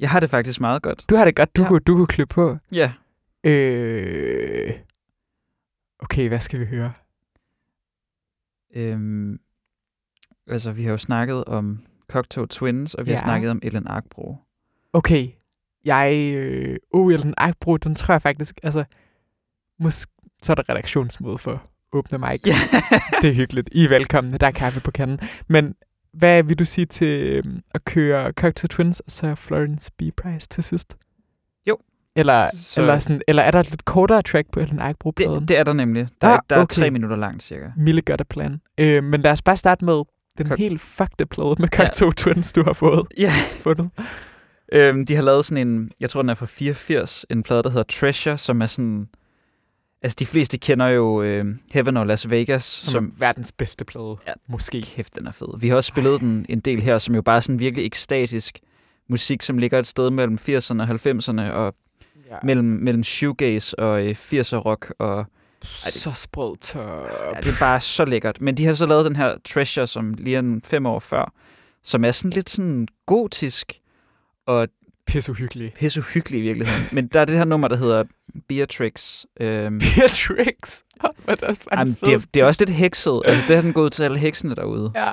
Jeg 0.00 0.10
har 0.10 0.20
det 0.20 0.30
faktisk 0.30 0.60
meget 0.60 0.82
godt. 0.82 1.04
Du 1.10 1.16
har 1.16 1.24
det 1.24 1.36
godt, 1.36 1.56
du, 1.56 1.62
Ja. 1.62 1.68
kunne, 1.68 1.80
du 1.80 1.96
kunne 1.96 2.06
klippe 2.06 2.34
på. 2.34 2.56
Ja. 2.72 2.92
Øh, 3.44 4.72
okay, 5.98 6.28
hvad 6.28 6.40
skal 6.40 6.60
vi 6.60 6.64
høre? 6.64 6.92
Øhm, 8.74 9.38
altså, 10.46 10.72
vi 10.72 10.84
har 10.84 10.90
jo 10.90 10.98
snakket 10.98 11.44
om 11.44 11.82
Cocteau 12.08 12.46
Twins, 12.46 12.94
og 12.94 13.06
vi 13.06 13.10
ja. 13.10 13.16
Har 13.16 13.24
snakket 13.24 13.50
om 13.50 13.60
Ellen 13.62 13.86
Arkbro. 13.86 14.36
Okay, 14.92 15.28
jeg... 15.84 16.32
Øh, 16.36 16.76
oh, 16.90 17.12
den 17.12 17.34
Akbro, 17.36 17.76
den 17.76 17.94
tror 17.94 18.14
jeg 18.14 18.22
faktisk... 18.22 18.60
Altså, 18.62 18.84
måske, 19.78 20.12
så 20.42 20.52
er 20.52 20.54
der 20.54 20.68
redaktionsmøde 20.68 21.38
for 21.38 21.62
åbne 21.92 22.18
mig. 22.18 22.40
Ja. 22.46 22.52
det 23.22 23.30
er 23.30 23.34
hyggeligt. 23.34 23.68
I 23.72 23.84
er 23.84 23.88
velkomne. 23.88 24.38
Der 24.38 24.46
er 24.46 24.50
kaffe 24.50 24.80
på 24.80 24.90
kanden. 24.90 25.18
Men 25.48 25.74
hvad 26.12 26.42
vil 26.42 26.58
du 26.58 26.64
sige 26.64 26.86
til 26.86 27.32
øhm, 27.44 27.60
at 27.74 27.84
køre 27.84 28.32
Cocktail 28.32 28.68
Twins 28.68 29.00
og 29.00 29.10
så 29.10 29.34
Florence 29.34 29.90
B. 29.98 30.02
Price 30.22 30.48
til 30.48 30.62
sidst? 30.64 30.96
Jo. 31.68 31.78
Eller, 32.16 32.46
Så- 32.56 32.80
eller, 32.80 32.98
sådan, 32.98 33.22
eller 33.28 33.42
er 33.42 33.50
der 33.50 33.60
et 33.60 33.70
lidt 33.70 33.84
kortere 33.84 34.22
track 34.22 34.46
på 34.52 34.60
Ellen 34.60 34.80
Eichbro-pladen? 34.80 35.40
det, 35.40 35.48
det 35.48 35.58
er 35.58 35.64
der 35.64 35.72
nemlig. 35.72 36.06
Der, 36.20 36.28
er, 36.28 36.32
Ah, 36.32 36.38
der 36.50 36.56
er 36.56 36.60
okay. 36.60 36.74
tre 36.74 36.90
minutter 36.90 37.16
langt, 37.16 37.42
cirka. 37.42 37.66
Mille 37.76 38.00
gør 38.02 38.16
det 38.16 38.28
plan. 38.28 38.60
Øh, 38.78 39.04
men 39.04 39.20
lad 39.20 39.32
os 39.32 39.42
bare 39.42 39.56
starte 39.56 39.84
med 39.84 40.02
den 40.38 40.46
Kok- 40.52 40.56
helt 40.58 40.80
fucked 40.80 41.26
plade 41.26 41.54
med 41.58 41.68
Cocktail 41.68 42.12
Twins, 42.12 42.52
du 42.52 42.64
har 42.64 42.72
fået 42.72 43.06
Ja. 43.18 43.30
fundet. 43.64 43.90
Øhm, 44.72 45.06
de 45.06 45.14
har 45.14 45.22
lavet 45.22 45.44
sådan 45.44 45.68
en, 45.68 45.90
jeg 46.00 46.10
tror 46.10 46.22
den 46.22 46.28
er 46.28 46.34
fra 46.34 46.46
84, 46.46 47.26
en 47.30 47.42
plade, 47.42 47.62
der 47.62 47.70
hedder 47.70 47.82
Treasure, 47.84 48.36
som 48.38 48.62
er 48.62 48.66
sådan... 48.66 49.08
Altså, 50.02 50.16
de 50.18 50.26
fleste 50.26 50.58
kender 50.58 50.86
jo 50.86 51.22
øh, 51.22 51.44
Heaven 51.72 51.96
og 51.96 52.06
Las 52.06 52.30
Vegas, 52.30 52.62
Som, 52.64 52.92
som, 52.92 53.12
verdens 53.18 53.52
bedste 53.52 53.84
plade, 53.84 54.16
Ja. 54.26 54.32
måske. 54.48 54.82
Kæft, 54.82 55.14
den 55.16 55.26
er 55.26 55.32
fed. 55.32 55.58
Vi 55.58 55.68
har 55.68 55.76
også 55.76 55.88
spillet 55.88 56.20
den 56.20 56.46
en 56.48 56.60
del 56.60 56.82
her, 56.82 56.98
som 56.98 57.14
jo 57.14 57.22
bare 57.22 57.36
er 57.36 57.40
sådan 57.40 57.58
virkelig 57.58 57.86
ekstatisk 57.86 58.58
musik, 59.08 59.42
som 59.42 59.58
ligger 59.58 59.78
et 59.78 59.86
sted 59.86 60.10
mellem 60.10 60.38
80'erne 60.48 60.80
og 60.82 60.88
90'erne, 60.88 61.52
og 61.52 61.74
Ja. 62.30 62.36
mellem, 62.42 62.66
mellem 62.66 63.04
shoegaze 63.04 63.78
og 63.78 64.06
øh, 64.06 64.10
80'er 64.32 64.56
rock, 64.56 64.94
og 64.98 65.26
Så 65.62 66.12
sprød 66.14 66.56
top. 66.56 66.80
ja, 67.34 67.40
det 67.40 67.48
er 67.48 67.58
bare 67.60 67.80
så 67.80 68.04
lækkert. 68.04 68.40
Men 68.40 68.56
de 68.56 68.64
har 68.64 68.72
så 68.72 68.86
lavet 68.86 69.04
den 69.04 69.16
her 69.16 69.36
Treasure, 69.48 69.86
som 69.86 70.14
lige 70.14 70.34
er 70.36 70.38
en 70.38 70.62
fem 70.64 70.86
år 70.86 70.98
før, 70.98 71.32
som 71.84 72.04
er 72.04 72.10
sådan 72.10 72.30
lidt 72.30 72.50
sådan 72.50 72.88
gotisk, 73.06 73.72
og 74.46 74.68
Pisse 75.12 75.32
uhyggelig. 75.32 75.72
pisse 75.72 76.00
uhyggelig 76.00 76.38
i 76.40 76.42
virkeligheden. 76.42 76.88
Men 76.92 77.06
der 77.06 77.20
er 77.20 77.24
det 77.24 77.36
her 77.36 77.44
nummer, 77.44 77.68
der 77.68 77.76
hedder 77.76 78.04
Beatrix. 78.48 79.24
Øhm, 79.40 79.78
Beatrix. 79.78 80.80
Hvad 81.24 81.36
er 81.42 81.46
det, 81.46 81.58
jamen, 81.72 81.96
det, 82.00 82.14
er, 82.14 82.18
det 82.34 82.42
er 82.42 82.46
også 82.46 82.60
lidt 82.60 82.70
hekset. 82.70 83.22
Altså, 83.24 83.44
det 83.48 83.56
har 83.56 83.62
den 83.62 83.72
gået 83.72 83.92
til 83.92 84.02
alle 84.02 84.18
heksene 84.18 84.54
derude. 84.54 84.92
Ja. 84.94 85.12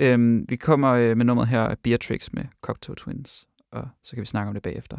Øhm, 0.00 0.46
vi 0.48 0.56
kommer 0.56 0.92
øh, 0.92 1.16
med 1.16 1.24
nummeret 1.24 1.48
her 1.48 1.74
Beatrix 1.82 2.28
med 2.32 2.44
Cocteau 2.62 2.94
Twins, 2.94 3.46
og 3.72 3.88
så 4.02 4.10
kan 4.10 4.20
vi 4.20 4.26
snakke 4.26 4.48
om 4.48 4.54
det 4.54 4.62
bagefter. 4.62 4.98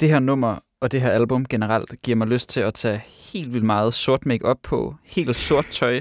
Det 0.00 0.08
her 0.08 0.18
nummer 0.18 0.58
og 0.80 0.92
det 0.92 1.00
her 1.00 1.10
album 1.10 1.44
generelt 1.46 1.94
giver 2.02 2.16
mig 2.16 2.26
lyst 2.28 2.48
til 2.48 2.60
at 2.60 2.74
tage 2.74 3.02
helt 3.32 3.52
vildt 3.52 3.66
meget 3.66 3.94
sort 3.94 4.26
make 4.26 4.54
på, 4.62 4.94
helt 5.04 5.36
sort 5.36 5.66
tøj. 5.66 5.92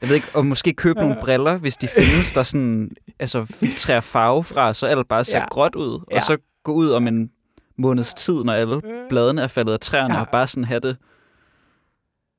Jeg 0.00 0.08
ved 0.08 0.14
ikke, 0.16 0.28
og 0.34 0.46
måske 0.46 0.72
købe 0.72 0.98
nogle 1.00 1.16
briller, 1.24 1.56
hvis 1.56 1.76
de 1.76 1.88
findes, 1.88 2.32
der 2.32 2.42
sådan, 2.42 2.90
altså 3.18 3.44
filtrerer 3.44 4.00
farve 4.00 4.44
fra, 4.44 4.74
så 4.74 4.86
alt 4.86 5.08
bare 5.08 5.24
ser 5.24 5.38
Ja. 5.38 5.44
gråt 5.50 5.74
ud. 5.74 6.04
Ja. 6.10 6.16
Og 6.16 6.22
så 6.22 6.36
gå 6.64 6.72
ud 6.72 6.90
om 6.90 7.06
en 7.08 7.30
måneds 7.78 8.14
tid, 8.14 8.44
når 8.44 8.52
alle 8.52 8.80
bladene 9.08 9.42
er 9.42 9.46
faldet 9.46 9.72
af 9.72 9.80
træerne, 9.80 10.14
Ja. 10.14 10.20
og 10.20 10.28
bare 10.32 10.46
sådan 10.46 10.64
have 10.64 10.80
det 10.80 10.96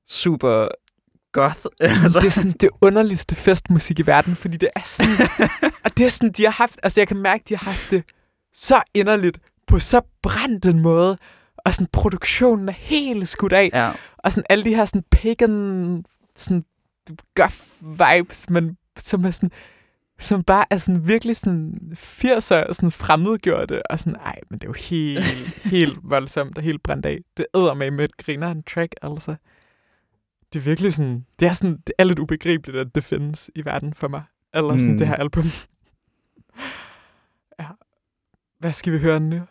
super 0.10 0.68
goth. 1.34 1.66
altså, 2.04 2.20
det 2.20 2.28
er 2.28 2.32
sådan 2.32 2.52
det 2.52 2.70
underligste 2.82 3.36
festmusik 3.36 4.00
i 4.00 4.08
verden, 4.08 4.36
fordi 4.36 4.58
det 4.58 4.70
er 4.76 4.82
sådan, 4.86 5.28
og 5.86 5.98
det 5.98 6.06
er 6.06 6.10
sådan, 6.10 6.32
de 6.32 6.44
har 6.44 6.52
haft, 6.52 6.80
altså 6.84 7.00
jeg 7.02 7.08
kan 7.08 7.18
mærke, 7.18 7.44
de 7.50 7.58
har 7.58 7.66
haft 7.72 7.92
det 7.92 8.04
så 8.54 8.82
inderligt, 8.94 9.40
på 9.68 9.80
så 9.80 10.02
brændt 10.22 10.66
en 10.66 10.80
måde, 10.80 11.18
og 11.58 11.74
sådan 11.74 11.88
produktionen 11.94 12.70
er 12.70 12.74
helt 12.74 13.28
skudt 13.28 13.54
af, 13.54 13.70
ja, 13.74 13.92
og 14.18 14.32
sådan 14.32 14.46
alle 14.50 14.64
de 14.64 14.76
her 14.76 14.86
sådan 14.86 15.04
pagan, 15.12 16.06
sådan 16.36 16.66
goth 17.36 17.60
vibes, 17.82 18.50
men 18.50 18.78
som 18.98 19.26
er 19.26 19.32
sådan, 19.32 19.52
som 20.20 20.44
bare 20.44 20.66
er 20.70 20.78
sådan 20.78 21.08
virkelig 21.08 21.36
sådan 21.36 21.80
80'er 21.94 22.74
sådan 22.74 22.92
fremmedgjorte, 22.92 23.92
og 23.92 24.00
sådan, 24.00 24.20
ej, 24.20 24.40
men 24.50 24.60
det 24.60 24.66
er 24.66 24.70
jo 24.70 24.74
helt, 24.74 25.26
helt 25.76 26.00
voldsomt 26.04 26.58
og 26.58 26.64
helt 26.64 26.84
brændt 26.84 27.06
af. 27.06 27.20
Det 27.38 27.46
æder 27.56 27.74
med 27.74 27.92
med 27.92 28.06
et 28.06 28.18
griner 28.18 28.52
en 28.52 28.64
track, 28.64 28.96
altså. 29.02 29.36
Det 30.54 30.60
er 30.60 30.64
virkelig 30.64 30.94
sådan, 30.94 31.26
det 31.40 31.48
er 31.48 31.52
sådan, 31.52 31.78
det 31.88 31.94
er 31.98 32.04
lidt 32.04 32.20
ubegribeligt, 32.20 32.78
at 32.78 32.96
det 32.96 33.04
findes 33.04 33.52
i 33.56 33.66
verden 33.66 33.94
for 33.94 34.08
mig. 34.08 34.24
Eller 34.54 34.78
sådan 34.78 34.92
Mm. 34.92 34.98
det 34.98 35.08
her 35.08 35.16
album. 35.16 35.44
ja. 37.60 37.66
Hvad 38.60 38.72
skal 38.72 38.94
vi 38.94 39.00
høre 39.00 39.20
nu? 39.20 39.42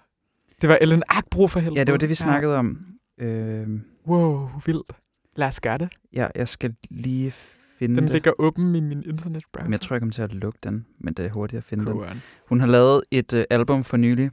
Det 0.64 0.70
var 0.70 0.78
Ellen 0.80 1.02
Akbro 1.08 1.46
for 1.46 1.60
helvede. 1.60 1.78
ja, 1.80 1.84
det 1.84 1.92
var 1.92 1.98
det, 1.98 2.08
vi 2.08 2.10
Ja. 2.12 2.14
snakkede 2.14 2.56
om. 2.56 2.86
Øh, 3.20 3.66
Wow, 4.06 4.48
vildt. 4.66 4.92
Lad 5.36 5.48
os 5.48 5.60
gøre 5.60 5.78
det. 5.78 5.88
ja, 6.12 6.28
jeg 6.34 6.48
skal 6.48 6.74
lige 6.90 7.30
finde 7.78 7.96
Den 7.96 8.04
det. 8.04 8.12
ligger 8.12 8.32
åben 8.38 8.74
i 8.74 8.80
min 8.80 9.02
internetbrowser. 9.06 9.64
Men 9.64 9.72
jeg 9.72 9.80
tror, 9.80 9.94
jeg 9.96 10.00
kommer 10.00 10.12
til 10.12 10.22
at 10.22 10.34
lukke 10.34 10.58
den, 10.62 10.86
men 10.98 11.14
det 11.14 11.24
er 11.26 11.30
hurtigt 11.30 11.58
at 11.58 11.64
finde 11.64 11.86
den. 11.86 11.92
Cool. 11.92 12.08
Hun 12.48 12.60
har 12.60 12.66
lavet 12.66 13.02
et 13.10 13.32
øh, 13.34 13.44
album 13.50 13.84
for 13.84 13.96
nylig, 13.96 14.30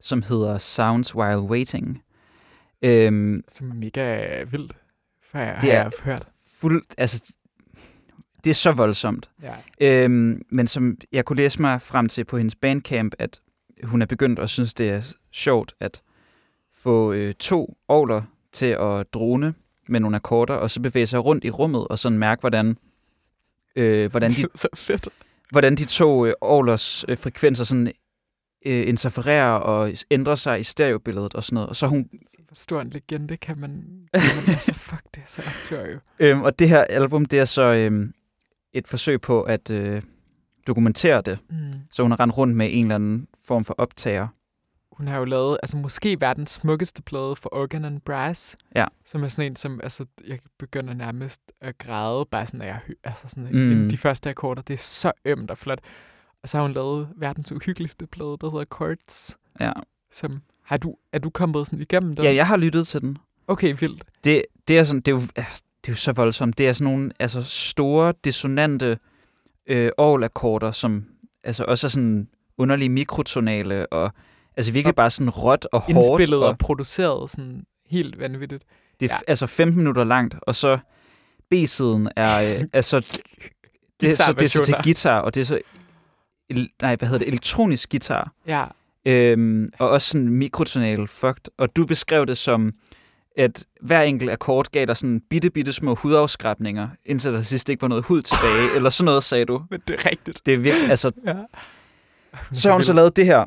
som 0.00 0.22
hedder 0.22 0.58
Sounds 0.58 1.14
While 1.14 1.40
Waiting. 1.40 2.02
Øhm, 2.82 3.42
Som 3.48 3.70
er 3.70 3.74
mega 3.74 4.42
vildt, 4.44 4.76
for 5.30 5.38
jeg, 5.38 5.58
Det 5.62 5.70
har 5.72 5.78
jeg 5.78 5.90
hørt. 6.02 6.28
fuld, 6.46 6.82
altså, 6.98 7.34
det 8.44 8.50
er 8.50 8.54
så 8.54 8.72
voldsomt. 8.72 9.30
Ja. 9.42 9.54
Øhm, 10.04 10.42
men 10.50 10.66
som 10.66 10.96
jeg 11.12 11.24
kunne 11.24 11.36
læse 11.36 11.60
mig 11.60 11.82
frem 11.82 12.08
til 12.08 12.24
på 12.24 12.36
hendes 12.38 12.54
bandcamp, 12.54 13.14
at 13.18 13.40
hun 13.84 14.02
er 14.02 14.06
begyndt 14.06 14.38
at 14.38 14.50
synes, 14.50 14.74
det 14.74 14.90
er 14.90 15.14
sjovt 15.32 15.74
at 15.80 16.02
få 16.74 17.12
øh, 17.12 17.34
to 17.34 17.76
ovler 17.88 18.22
til 18.52 18.66
at 18.66 19.12
drone 19.12 19.54
med 19.88 20.00
nogle 20.00 20.16
akkorder, 20.16 20.54
og 20.54 20.70
så 20.70 20.80
bevæge 20.80 21.06
sig 21.06 21.24
rundt 21.24 21.44
i 21.44 21.50
rummet, 21.50 21.88
og 21.88 21.98
sådan 21.98 22.18
mærke, 22.18 22.40
hvordan, 22.40 22.76
øh, 23.76 24.10
hvordan, 24.10 24.30
de, 24.30 24.46
så 24.54 24.68
fedt. 24.74 25.08
hvordan 25.50 25.76
de 25.76 25.84
to 25.84 26.26
øh, 26.26 26.32
ovlers 26.40 27.04
øh, 27.08 27.18
frekvenser 27.18 27.64
sådan, 27.64 27.92
øh, 28.66 28.88
interfererer 28.88 29.52
og 29.52 29.92
ændrer 30.10 30.34
sig 30.34 30.60
i 30.60 30.62
stereobilledet 30.62 31.34
og 31.34 31.44
sådan 31.44 31.54
noget. 31.54 31.68
Og 31.68 31.76
så 31.76 31.86
hun 31.86 32.08
Hvor 32.46 32.54
stor 32.54 32.80
en 32.80 32.90
legende 32.90 33.36
kan 33.36 33.58
man... 33.58 33.70
Kan 34.14 34.22
man 34.36 34.44
altså, 34.54 34.74
fuck, 34.74 35.02
det 35.14 35.22
er 35.22 35.26
så 35.26 35.42
aktør 35.46 35.90
jo. 35.90 35.98
Øhm, 36.18 36.42
og 36.42 36.58
det 36.58 36.68
her 36.68 36.84
album, 36.84 37.24
det 37.26 37.38
er 37.38 37.44
så 37.44 37.62
øhm, 37.62 38.12
et 38.72 38.88
forsøg 38.88 39.20
på 39.20 39.42
at 39.42 39.70
øh, 39.70 40.02
dokumentere 40.68 41.20
det. 41.22 41.38
Mm. 41.50 41.56
Så 41.92 42.02
hun 42.02 42.10
har 42.10 42.20
rendt 42.20 42.38
rundt 42.38 42.56
med 42.56 42.68
en 42.72 42.84
eller 42.84 42.94
anden 42.94 43.28
form 43.44 43.64
for 43.64 43.74
optager. 43.78 44.28
Hun 44.92 45.08
har 45.08 45.18
jo 45.18 45.24
lavet, 45.24 45.58
altså 45.62 45.76
måske 45.76 46.16
verdens 46.20 46.50
smukkeste 46.50 47.02
plade 47.02 47.36
for 47.36 47.54
Organ 47.54 47.84
and 47.84 48.00
Brass. 48.00 48.56
Ja. 48.76 48.84
Som 49.04 49.22
er 49.24 49.28
sådan 49.28 49.50
en, 49.52 49.56
som, 49.56 49.80
altså, 49.82 50.04
jeg 50.26 50.38
begynder 50.58 50.94
nærmest 50.94 51.40
at 51.60 51.78
græde, 51.78 52.24
bare 52.30 52.46
sådan, 52.46 52.58
når 52.58 52.64
jeg 52.66 52.80
altså 53.04 53.28
sådan, 53.28 53.48
Mm. 53.52 53.58
mm. 53.82 53.88
de 53.90 53.96
første 53.96 54.30
akkorder, 54.30 54.62
det 54.62 54.74
er 54.74 54.78
så 54.78 55.12
ømt 55.24 55.50
og 55.50 55.58
flot. 55.58 55.78
Og 56.42 56.48
så 56.48 56.56
har 56.56 56.62
hun 56.62 56.72
lavet 56.72 57.08
verdens 57.16 57.52
uhyggeligste 57.52 58.06
plade, 58.06 58.36
der 58.40 58.50
hedder 58.50 58.64
Chords, 58.76 59.36
Ja. 59.60 59.72
som, 60.12 60.40
har 60.64 60.76
du, 60.76 60.94
er 61.12 61.18
du 61.18 61.30
kommet 61.30 61.66
sådan 61.66 61.80
igennem 61.80 62.16
den? 62.16 62.24
ja, 62.24 62.34
jeg 62.34 62.46
har 62.46 62.56
lyttet 62.56 62.86
til 62.86 63.00
den. 63.00 63.18
Okay, 63.48 63.76
vildt. 63.80 64.04
Det, 64.24 64.42
det, 64.68 64.78
er, 64.78 64.84
sådan, 64.84 65.00
det, 65.00 65.08
er, 65.12 65.16
jo, 65.16 65.22
altså, 65.36 65.62
det 65.80 65.88
er 65.88 65.92
jo 65.92 65.96
så 65.96 66.12
voldsomt. 66.12 66.58
Det 66.58 66.68
er 66.68 66.72
sådan 66.72 66.92
nogle 66.92 67.10
altså, 67.20 67.42
store, 67.42 68.14
dissonante 68.24 68.98
øh, 69.68 69.90
orgelakkorder, 69.96 70.70
som 70.70 71.04
altså, 71.44 71.64
også 71.64 71.86
er 71.86 71.88
sådan 71.88 72.28
underlige 72.58 72.88
mikrotonale, 72.88 73.86
og 73.86 74.10
altså 74.56 74.72
virkelig 74.72 74.92
Og 74.92 74.96
bare 74.96 75.10
sådan 75.10 75.30
råt 75.30 75.66
og 75.72 75.80
hårdt. 75.80 75.96
Indspillet 75.96 76.42
og, 76.42 76.48
og 76.48 76.58
produceret 76.58 77.30
sådan 77.30 77.64
helt 77.86 78.18
vanvittigt. 78.18 78.64
det 79.00 79.10
er 79.10 79.14
ja. 79.14 79.30
altså 79.30 79.46
15 79.46 79.76
minutter 79.76 80.04
langt, 80.04 80.34
og 80.42 80.54
så 80.54 80.78
B-siden 81.50 82.08
er, 82.16 82.38
øh, 82.38 82.68
altså, 82.72 83.20
det 84.00 84.16
så, 84.16 84.32
det 84.32 84.42
er 84.42 84.48
så 84.48 84.64
til 84.64 84.74
guitar, 84.82 85.20
og 85.20 85.34
det 85.34 85.40
er 85.40 85.44
så, 85.44 85.58
el, 86.48 86.70
nej, 86.82 86.96
hvad 86.96 87.08
hedder 87.08 87.18
det, 87.18 87.28
elektronisk 87.28 87.90
guitar. 87.90 88.32
Ja, 88.46 88.64
Øhm, 89.08 89.68
og 89.78 89.90
også 89.90 90.08
sådan 90.08 90.28
mikrotonal 90.28 91.08
fucked. 91.08 91.44
Og 91.58 91.76
du 91.76 91.86
beskrev 91.86 92.26
det 92.26 92.38
som, 92.38 92.72
at 93.38 93.66
hver 93.82 94.02
enkelt 94.02 94.30
akkord 94.30 94.66
gav 94.72 94.86
dig 94.86 94.96
sådan 94.96 95.20
bitte, 95.30 95.50
bitte 95.50 95.72
små 95.72 95.94
hudafskrabninger, 95.94 96.88
indtil 97.04 97.32
der 97.32 97.40
sidst 97.40 97.68
ikke 97.68 97.82
var 97.82 97.88
noget 97.88 98.04
hud 98.04 98.22
tilbage, 98.22 98.68
eller 98.76 98.90
sådan 98.90 99.04
noget, 99.04 99.24
sagde 99.24 99.44
du. 99.44 99.62
men 99.70 99.80
det 99.88 100.00
er 100.00 100.10
rigtigt. 100.10 100.46
Det 100.46 100.54
er 100.54 100.58
virkelig, 100.58 100.90
altså, 100.90 101.10
Ja. 101.26 101.34
så 102.52 102.68
har 102.68 102.74
hun 102.74 102.82
så 102.82 102.92
lavet 102.92 103.16
det 103.16 103.26
her, 103.26 103.46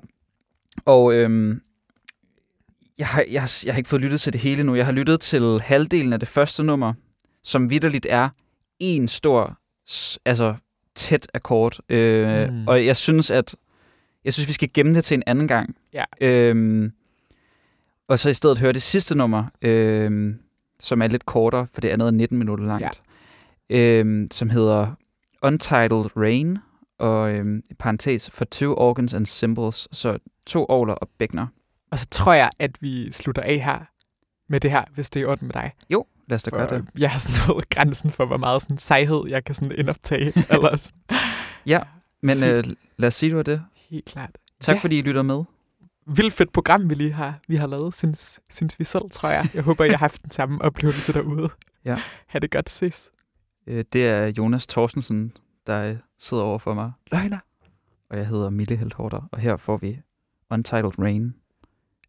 og 0.85 1.13
øhm, 1.13 1.61
jeg, 2.97 3.07
har, 3.07 3.25
jeg, 3.31 3.41
har, 3.41 3.61
jeg 3.65 3.73
har 3.73 3.77
ikke 3.77 3.89
fået 3.89 4.01
lyttet 4.01 4.21
til 4.21 4.33
det 4.33 4.41
hele 4.41 4.63
nu. 4.63 4.75
Jeg 4.75 4.85
har 4.85 4.91
lyttet 4.93 5.19
til 5.19 5.59
halvdelen 5.61 6.13
af 6.13 6.19
det 6.19 6.27
første 6.27 6.63
nummer, 6.63 6.93
som 7.43 7.69
vidderligt 7.69 8.07
er 8.09 8.29
en 8.79 9.07
stor, 9.07 9.57
altså 10.25 10.55
tæt 10.95 11.27
akkord. 11.33 11.79
Øh, 11.89 12.49
mm. 12.49 12.67
Og 12.67 12.85
jeg 12.85 12.97
synes, 12.97 13.31
at 13.31 13.55
jeg 14.25 14.33
synes, 14.33 14.47
vi 14.47 14.53
skal 14.53 14.69
gemme 14.73 14.95
det 14.95 15.03
til 15.03 15.15
en 15.15 15.23
anden 15.27 15.47
gang. 15.47 15.75
Ja. 15.93 16.03
Øhm, 16.21 16.91
og 18.11 18.19
så 18.19 18.29
i 18.29 18.33
stedet 18.33 18.57
høre 18.57 18.73
det 18.73 18.81
sidste 18.81 19.15
nummer, 19.17 19.43
øhm, 19.61 20.39
som 20.79 21.01
er 21.01 21.07
lidt 21.07 21.25
kortere, 21.25 21.67
for 21.73 21.81
det 21.81 21.89
andet 21.89 22.05
er 22.05 22.11
19 22.11 22.37
minutter 22.37 22.65
langt, 22.65 23.01
ja. 23.69 23.77
øhm, 23.77 24.27
som 24.31 24.49
hedder 24.49 24.87
Untitled 25.43 26.17
Rain, 26.17 26.57
og 26.99 27.31
øhm, 27.33 27.61
i 27.69 27.73
parentes 27.73 28.29
for 28.29 28.45
two 28.45 28.73
organs 28.77 29.13
and 29.13 29.25
symbols, 29.25 29.87
så 29.97 30.17
to 30.45 30.65
ovler 30.65 30.93
og 30.93 31.09
bækner. 31.19 31.47
Og 31.91 31.99
så 31.99 32.07
tror 32.11 32.33
jeg, 32.33 32.49
at 32.59 32.71
vi 32.81 33.11
slutter 33.11 33.41
af 33.41 33.59
her 33.59 33.79
med 34.49 34.59
det 34.59 34.71
her, 34.71 34.83
hvis 34.93 35.09
det 35.09 35.21
er 35.21 35.27
orden 35.27 35.47
med 35.47 35.53
dig. 35.53 35.71
Jo, 35.89 36.05
lad 36.27 36.35
os 36.35 36.43
da 36.43 36.51
gøre 36.51 36.69
det. 36.69 36.85
jeg 36.99 37.09
har 37.11 37.19
sådan 37.19 37.47
nået 37.55 37.69
grænsen 37.69 38.11
for, 38.11 38.25
hvor 38.25 38.37
meget 38.37 38.61
sådan 38.61 38.77
sejhed, 38.77 39.23
jeg 39.27 39.43
kan 39.43 39.55
sådan 39.55 39.71
indoptage. 39.77 40.33
Eller 40.49 40.75
sådan. 40.75 41.19
Ja, 41.65 41.79
Men 42.21 42.35
øh, 42.47 42.63
lad 42.97 43.07
os 43.07 43.13
sige, 43.13 43.29
det 43.29 43.37
var 43.37 43.43
det. 43.43 43.61
Helt 43.89 44.05
klart. 44.05 44.37
Tak 44.59 44.75
Ja. 44.75 44.79
fordi 44.81 44.97
I 44.97 45.01
lytter 45.01 45.21
med. 45.21 45.43
Vildt 46.15 46.33
fedt 46.33 46.53
program, 46.53 46.89
vi 46.89 46.95
lige 46.95 47.11
har, 47.11 47.39
vi 47.47 47.55
har 47.55 47.67
lavet, 47.67 47.93
synes, 47.93 48.39
synes 48.49 48.79
vi 48.79 48.83
selv, 48.83 49.03
tror 49.11 49.29
jeg. 49.29 49.49
Jeg 49.53 49.63
håber, 49.63 49.83
I 49.83 49.89
har 49.89 49.97
haft 49.97 50.23
den 50.23 50.31
samme 50.31 50.61
oplevelse 50.61 51.13
derude. 51.13 51.49
Ja. 51.85 51.97
Ha' 52.27 52.39
det 52.39 52.51
godt, 52.51 52.69
ses. 52.69 53.09
Øh, 53.67 53.85
det 53.93 54.07
er 54.07 54.25
Jonas 54.37 54.67
Thorstensen, 54.67 55.33
der 55.67 55.89
øh, 55.89 55.97
sidder 56.17 56.43
over 56.43 56.57
for 56.59 56.73
mig. 56.73 56.91
Løgner. 57.11 57.39
Og 58.09 58.17
jeg 58.17 58.27
hedder 58.27 58.49
Mille 58.49 58.75
Heldhorter. 58.75 59.29
Og 59.31 59.39
her 59.39 59.57
får 59.57 59.77
vi 59.77 60.01
Untitled 60.49 60.99
Rain 60.99 61.35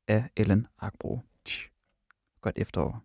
af 0.09 0.25
Ellen 0.37 0.67
Akbro. 0.81 1.21
Godt 2.41 2.59
efterår. 2.59 3.03